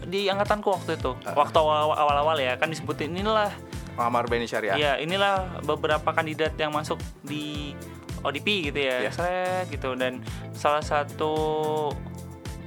di 0.05 0.29
angkatanku 0.29 0.69
waktu 0.69 0.95
itu, 0.95 1.17
Ah. 1.23 1.33
waktu 1.33 1.57
awal- 1.57 1.97
awal-awal 1.97 2.37
ya 2.37 2.53
kan 2.55 2.69
disebutin 2.69 3.09
inilah, 3.11 3.49
Muhammad 3.95 4.29
Beni 4.29 4.45
Syariah. 4.45 4.75
ya 4.75 4.91
inilah 4.95 5.63
beberapa 5.63 6.11
kandidat 6.11 6.53
yang 6.55 6.69
masuk 6.69 7.01
di 7.21 7.73
ODP 8.21 8.69
gitu 8.69 8.79
ya, 8.79 9.01
Iya. 9.01 9.11
Seret 9.11 9.65
gitu 9.67 9.93
dan 9.93 10.21
salah 10.51 10.81
satu 10.81 11.33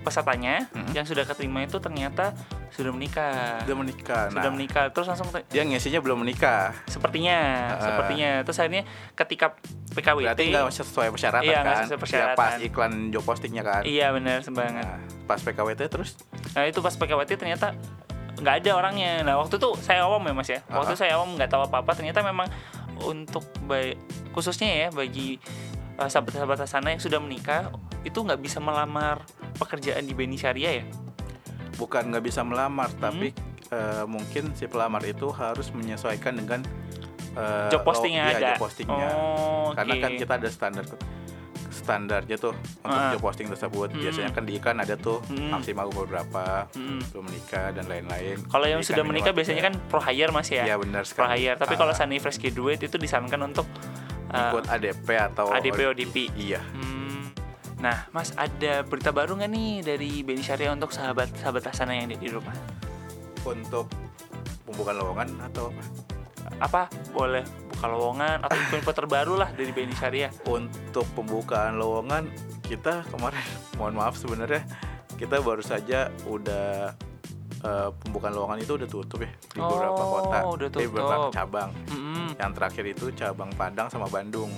pesertanya 0.01 0.66
Hmm. 0.70 0.90
yang 0.92 1.05
sudah 1.05 1.22
keterima 1.22 1.62
itu 1.62 1.79
ternyata 1.79 2.33
sudah 2.71 2.91
menikah. 2.91 3.63
Sudah 3.63 3.77
menikah. 3.77 4.23
Sudah 4.29 4.43
Nah, 4.43 4.53
menikah 4.53 4.85
terus 4.89 5.07
langsung 5.07 5.29
dia 5.31 5.63
ngisinya 5.63 6.01
belum 6.01 6.23
menikah. 6.23 6.73
sepertinya 6.85 7.39
Ah. 7.71 7.81
sepertinya 7.81 8.31
terus 8.43 8.59
akhirnya 8.59 8.83
ketika 9.15 9.47
PKWT 9.91 10.29
Berarti 10.29 10.45
nggak 10.51 10.71
sesuai 10.71 11.09
persyaratan 11.11 11.45
Iya, 11.45 11.61
kan? 11.61 11.77
sesuai 11.83 11.95
Ya, 11.95 12.03
persyaratan. 12.03 12.37
pas 12.37 12.55
iklan 12.59 12.93
job 13.09 13.23
postingnya 13.23 13.63
kan. 13.63 13.83
iya 13.83 14.11
benar 14.11 14.41
sembanget 14.41 14.83
Nah, 14.83 14.99
pas 15.25 15.39
PKWT 15.39 15.81
terus 15.89 16.15
Nah 16.53 16.65
itu 16.65 16.79
pas 16.79 16.93
PKWT 16.93 17.31
ternyata 17.35 17.75
nggak 18.37 18.55
ada 18.63 18.71
orangnya. 18.73 19.13
Nah 19.23 19.35
waktu 19.37 19.57
itu 19.57 19.75
saya 19.79 20.05
awam 20.05 20.23
ya 20.23 20.33
mas 20.33 20.47
ya. 20.49 20.61
Waktu 20.65 20.95
Ah. 20.95 20.99
saya 20.99 21.13
awam 21.15 21.35
nggak 21.35 21.49
tahu 21.49 21.63
apa 21.65 21.83
apa. 21.83 21.91
Ternyata 21.93 22.23
memang 22.23 22.47
untuk 23.01 23.43
baik 23.65 23.99
khususnya 24.31 24.69
ya 24.69 24.89
bagi 24.89 25.39
uh, 25.97 26.07
sahabat-sahabat 26.07 26.63
sana 26.65 26.91
yang 26.91 27.03
sudah 27.03 27.19
menikah 27.19 27.75
itu 28.01 28.15
nggak 28.15 28.39
bisa 28.39 28.59
melamar 28.59 29.27
pekerjaan 29.59 30.03
di 30.03 30.15
Beni 30.15 30.35
Syariah 30.35 30.83
ya. 30.83 30.85
Bukan 31.79 32.11
nggak 32.11 32.25
bisa 32.25 32.43
melamar, 32.43 32.91
Hmm. 32.91 33.01
tapi 33.01 33.29
eh, 33.69 34.05
mungkin 34.05 34.53
si 34.53 34.64
pelamar 34.64 35.05
itu 35.05 35.29
harus 35.31 35.71
menyesuaikan 35.71 36.35
dengan 36.35 36.61
eh, 37.31 37.69
Job 37.69 37.85
posting 37.85 38.12
yang 38.12 38.25
lo- 38.25 38.31
iya, 38.31 38.37
ada. 38.37 38.49
job 38.49 38.61
postingnya. 38.61 39.09
Oh, 39.12 39.69
Karena 39.71 39.93
oke. 39.95 40.03
kan 40.03 40.12
kita 40.17 40.33
ada 40.35 40.49
standar 40.49 40.85
standarnya 41.71 42.37
tuh 42.37 42.53
untuk 42.81 42.91
Ah. 42.99 43.12
job 43.12 43.23
posting 43.23 43.47
tersebut. 43.47 43.88
Hmm. 43.88 44.01
Biasanya 44.01 44.31
kan 44.31 44.43
di 44.43 44.53
iklan 44.55 44.79
ada 44.79 44.95
tuh 44.95 45.21
Hmm. 45.27 45.53
maksimal 45.53 45.87
umur 45.87 46.05
berapa, 46.07 46.67
Mm. 46.71 47.01
belum 47.07 47.25
menikah 47.25 47.67
dan 47.71 47.85
lain-lain. 47.87 48.37
Kalau 48.43 48.67
yang 48.67 48.81
sudah 48.83 49.01
menikah 49.03 49.31
biasanya 49.31 49.62
kan 49.62 49.75
pro 49.87 50.01
hire 50.01 50.29
mas 50.31 50.49
ya. 50.49 50.64
Iya 50.64 50.77
benar 50.77 51.05
pro 51.05 51.12
sekali. 51.25 51.45
hire. 51.45 51.57
Tapi 51.57 51.75
Ah, 51.75 51.79
kalau 51.79 51.93
seandainya 51.93 52.23
fresh 52.23 52.38
graduate 52.38 52.83
itu 52.83 52.97
disarankan 52.97 53.41
untuk 53.43 53.67
uh, 54.29 54.37
ikut 54.51 54.64
ADP 54.67 55.09
atau 55.14 55.49
ADP 55.51 55.79
ODP. 55.87 56.17
Iya. 56.35 56.61
Hmm. 56.61 56.88
Nah, 57.79 58.11
Mas 58.11 58.35
ada 58.35 58.83
berita 58.83 59.14
baru 59.14 59.38
nggak 59.38 59.51
nih 59.51 59.71
dari 59.81 60.11
Beni 60.21 60.43
Syariah 60.43 60.75
untuk 60.75 60.91
sahabat-sahabat 60.91 61.62
Asana 61.71 61.95
yang 61.95 62.11
di 62.11 62.27
rumah? 62.27 62.55
Untuk 63.47 63.87
pembukaan 64.67 64.99
lowongan 64.99 65.29
atau 65.47 65.71
apa? 65.71 65.83
Apa 66.59 66.83
boleh 67.12 67.45
buka 67.71 67.87
lowongan 67.87 68.43
atau 68.43 68.57
info-info 68.59 68.93
terbaru 68.97 69.35
lah 69.38 69.55
dari 69.55 69.71
Beni 69.71 69.95
Syariah? 69.95 70.35
Untuk 70.45 71.07
pembukaan 71.14 71.79
lowongan 71.79 72.27
kita 72.67 73.07
kemarin 73.09 73.38
mohon 73.79 73.95
maaf 73.95 74.19
sebenarnya 74.19 74.67
kita 75.14 75.38
baru 75.38 75.62
saja 75.62 76.11
udah 76.27 76.91
eh, 77.62 77.88
pembukaan 78.03 78.35
lowongan 78.35 78.59
itu 78.59 78.75
udah 78.75 78.87
tutup 78.87 79.23
ya 79.23 79.31
di 79.55 79.59
Oh, 79.59 79.71
beberapa 79.71 80.03
kota, 80.03 80.38
udah 80.49 80.67
di 80.69 80.77
beberapa 80.85 81.14
tutup. 81.17 81.33
cabang. 81.33 81.71
Mm-mm, 81.88 82.27
Yang 82.38 82.53
terakhir 82.55 82.85
itu 82.88 83.07
cabang 83.14 83.51
Padang 83.55 83.87
sama 83.87 84.07
Bandung. 84.07 84.51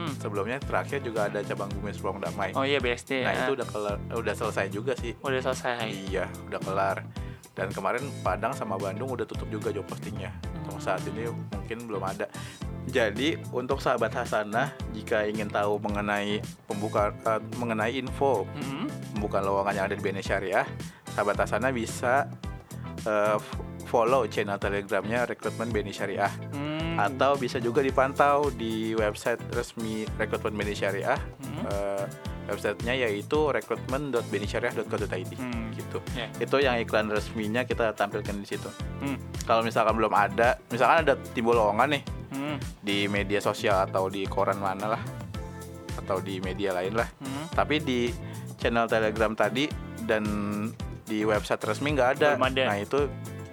Mm-mm. 0.00 0.16
Sebelumnya 0.16 0.56
terakhir 0.56 1.04
juga 1.04 1.28
ada 1.28 1.44
cabang 1.44 1.68
Bumi 1.76 1.92
Serpong 1.92 2.18
Damai. 2.18 2.56
Oh 2.56 2.64
iya 2.64 2.80
BSD. 2.80 3.20
Nah 3.20 3.32
ya. 3.32 3.40
itu 3.44 3.52
udah 3.54 3.68
kelar, 3.68 3.96
udah 4.10 4.34
selesai 4.34 4.66
juga 4.68 4.92
sih. 4.96 5.12
udah 5.20 5.40
selesai. 5.42 5.84
Iya, 6.08 6.24
udah 6.48 6.60
kelar. 6.60 6.96
Dan 7.52 7.68
kemarin 7.70 8.06
Padang 8.24 8.56
sama 8.56 8.80
Bandung 8.80 9.12
udah 9.12 9.26
tutup 9.26 9.46
juga 9.46 9.68
job 9.68 9.84
postingnya. 9.84 10.32
Hmm. 10.32 10.64
Untuk 10.64 10.80
saat 10.80 11.02
ini 11.04 11.28
mungkin 11.28 11.78
belum 11.84 12.00
ada. 12.00 12.24
Jadi 12.88 13.36
untuk 13.52 13.78
sahabat 13.78 14.10
Hasanah, 14.10 14.72
jika 14.90 15.22
ingin 15.22 15.46
tahu 15.46 15.76
mengenai 15.78 16.40
pembuka 16.64 17.12
eh, 17.28 17.38
mengenai 17.60 17.92
info 17.94 18.48
Mm-mm. 18.56 18.88
pembukaan 19.14 19.44
lowongan 19.44 19.74
yang 19.76 19.84
ada 19.86 19.94
di 19.94 20.02
BNI 20.02 20.24
Syariah, 20.24 20.66
sahabat 21.12 21.36
Hasanah 21.38 21.70
bisa 21.70 22.26
eh, 23.04 23.36
f- 23.36 23.60
follow 23.84 24.24
channel 24.26 24.56
telegramnya 24.56 25.28
rekrutmen 25.28 25.68
BNI 25.68 25.92
Syariah 25.92 26.32
Hmm. 27.00 27.16
atau 27.16 27.32
bisa 27.34 27.56
juga 27.56 27.80
dipantau 27.80 28.50
di 28.50 28.92
website 28.92 29.40
resmi 29.50 30.04
rekrutmen 30.16 30.52
BNI 30.54 30.74
Syariah. 30.74 31.16
Hmm. 31.16 31.64
Eh, 31.64 32.04
websitenya 32.46 32.94
yaitu 32.98 33.46
rekrutmen.benisyariah.co.id 33.48 35.32
Hmm. 35.38 35.70
gitu. 35.70 35.98
Ya. 36.12 36.26
Itu 36.36 36.58
yang 36.58 36.76
iklan 36.78 37.06
resminya 37.06 37.62
kita 37.62 37.94
tampilkan 37.94 38.34
di 38.34 38.46
situ. 38.46 38.66
Hmm. 39.00 39.16
Kalau 39.46 39.62
misalkan 39.62 39.94
belum 39.94 40.10
ada, 40.10 40.58
misalkan 40.68 41.06
ada 41.06 41.14
timbul 41.32 41.54
lowongan 41.54 41.94
nih 41.94 42.02
Hmm. 42.30 42.56
di 42.80 43.06
media 43.06 43.38
sosial 43.38 43.86
atau 43.86 44.06
di 44.06 44.26
koran 44.26 44.58
mana 44.58 44.94
lah 44.94 45.02
atau 45.96 46.18
di 46.18 46.38
media 46.38 46.74
lain 46.74 46.94
lah. 46.94 47.06
Hmm. 47.18 47.46
Tapi 47.50 47.78
di 47.78 48.10
channel 48.58 48.86
Telegram 48.86 49.32
tadi 49.32 49.66
dan 50.04 50.22
di 51.04 51.22
website 51.22 51.62
resmi 51.62 51.94
nggak 51.94 52.10
ada. 52.18 52.28
Ada. 52.34 52.64
Nah 52.66 52.78
itu 52.78 53.06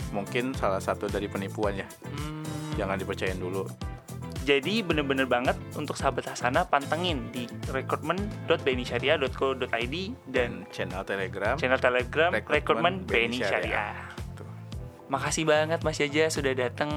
mungkin 0.09 0.53
salah 0.53 0.79
satu 0.79 1.05
dari 1.05 1.27
penipuan 1.27 1.75
ya. 1.75 1.87
Hmm. 2.05 2.36
Jangan 2.77 3.01
dipercayain 3.01 3.41
dulu. 3.41 3.65
Jadi 4.47 4.79
bener-bener 4.79 5.27
banget 5.27 5.59
untuk 5.75 5.99
sahabat 5.99 6.31
Hasanah 6.31 6.71
pantengin 6.71 7.27
di 7.35 7.51
rekrutmen.bnisyariah.co.id 7.67 9.95
dan 10.31 10.31
Dan 10.31 10.63
channel 10.71 11.03
Telegram. 11.03 11.59
channel 11.59 11.75
Telegram 11.75 12.31
Rekrutmen 12.31 13.03
BNI 13.03 13.27
BNI 13.27 13.43
Syariah. 13.43 14.07
Tuh. 14.39 14.47
Makasih 15.11 15.43
banget 15.43 15.83
Mas 15.83 15.99
Jaja 15.99 16.31
sudah 16.31 16.55
datang 16.55 16.87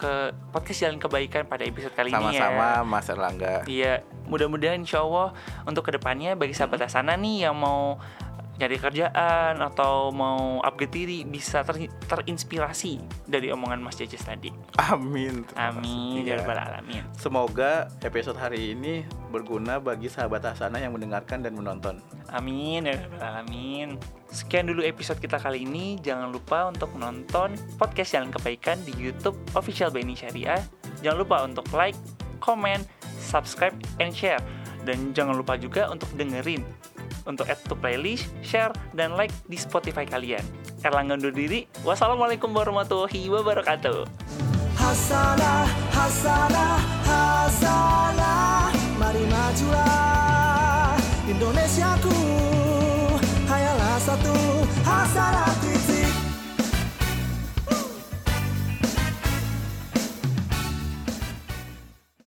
ke 0.00 0.32
podcast 0.48 0.80
Jalan 0.80 0.96
Kebaikan 0.96 1.44
pada 1.44 1.68
episode 1.68 1.92
kali 1.92 2.08
ini 2.08 2.40
ya. 2.40 2.48
Sama-sama 2.48 2.88
Mas 2.88 3.12
Erlangga. 3.12 3.68
Iya, 3.68 4.00
mudah-mudahan 4.24 4.80
insya 4.80 5.04
Allah 5.04 5.36
untuk 5.68 5.84
ke 5.84 5.92
depannya 5.92 6.40
bagi 6.40 6.56
sahabat 6.56 6.88
Hasanah 6.88 7.20
nih 7.20 7.52
yang 7.52 7.56
mau 7.60 8.00
nyari 8.54 8.78
kerjaan 8.78 9.58
atau 9.58 10.14
mau 10.14 10.62
upgrade 10.62 10.94
diri 10.94 11.18
bisa 11.26 11.66
ter- 11.66 11.90
terinspirasi 12.06 13.02
dari 13.26 13.50
omongan 13.50 13.82
Mas 13.82 13.98
Jajas 13.98 14.22
tadi. 14.22 14.54
Amin. 14.78 15.42
Amin 15.58 16.22
ya 16.22 16.38
rabbal 16.38 16.62
alamin. 16.62 17.02
Semoga 17.18 17.90
episode 18.06 18.38
hari 18.38 18.78
ini 18.78 19.02
berguna 19.34 19.82
bagi 19.82 20.06
sahabat 20.06 20.54
Hasanah 20.54 20.78
yang 20.78 20.94
mendengarkan 20.94 21.42
dan 21.42 21.58
menonton. 21.58 21.98
Amin 22.30 22.86
ya 22.86 22.94
rabbal 22.94 23.22
alamin. 23.22 23.98
Sekian 24.30 24.70
dulu 24.70 24.86
episode 24.86 25.18
kita 25.18 25.42
kali 25.42 25.66
ini. 25.66 25.98
Jangan 25.98 26.30
lupa 26.30 26.70
untuk 26.70 26.94
menonton 26.94 27.58
podcast 27.74 28.14
Jalan 28.14 28.30
Kebaikan 28.30 28.78
di 28.86 28.94
YouTube 28.94 29.38
Official 29.58 29.90
BNI 29.90 30.14
Syariah. 30.14 30.62
Jangan 31.02 31.18
lupa 31.18 31.36
untuk 31.42 31.66
like, 31.74 31.98
comment, 32.38 32.86
subscribe, 33.18 33.74
and 33.98 34.14
share. 34.14 34.42
Dan 34.84 35.16
jangan 35.16 35.34
lupa 35.34 35.56
juga 35.56 35.88
untuk 35.88 36.12
dengerin 36.14 36.60
untuk 37.24 37.48
add 37.48 37.60
to 37.68 37.74
playlist, 37.76 38.30
share, 38.40 38.72
dan 38.92 39.16
like 39.16 39.32
di 39.48 39.56
Spotify 39.56 40.04
kalian. 40.08 40.44
Erlangga 40.84 41.16
undur 41.16 41.32
diri. 41.32 41.64
Wassalamualaikum 41.82 42.52
warahmatullahi 42.52 43.32
wabarakatuh. 43.32 44.04
Hasanah, 44.74 45.64
hasanah, 45.96 46.76
hasanah 47.08 48.68
Mari 49.00 49.24
majulah 49.26 50.92
Indonesiaku 51.24 52.18
Hayalah 53.48 53.96
satu 54.02 54.36
Hasanah 54.84 55.63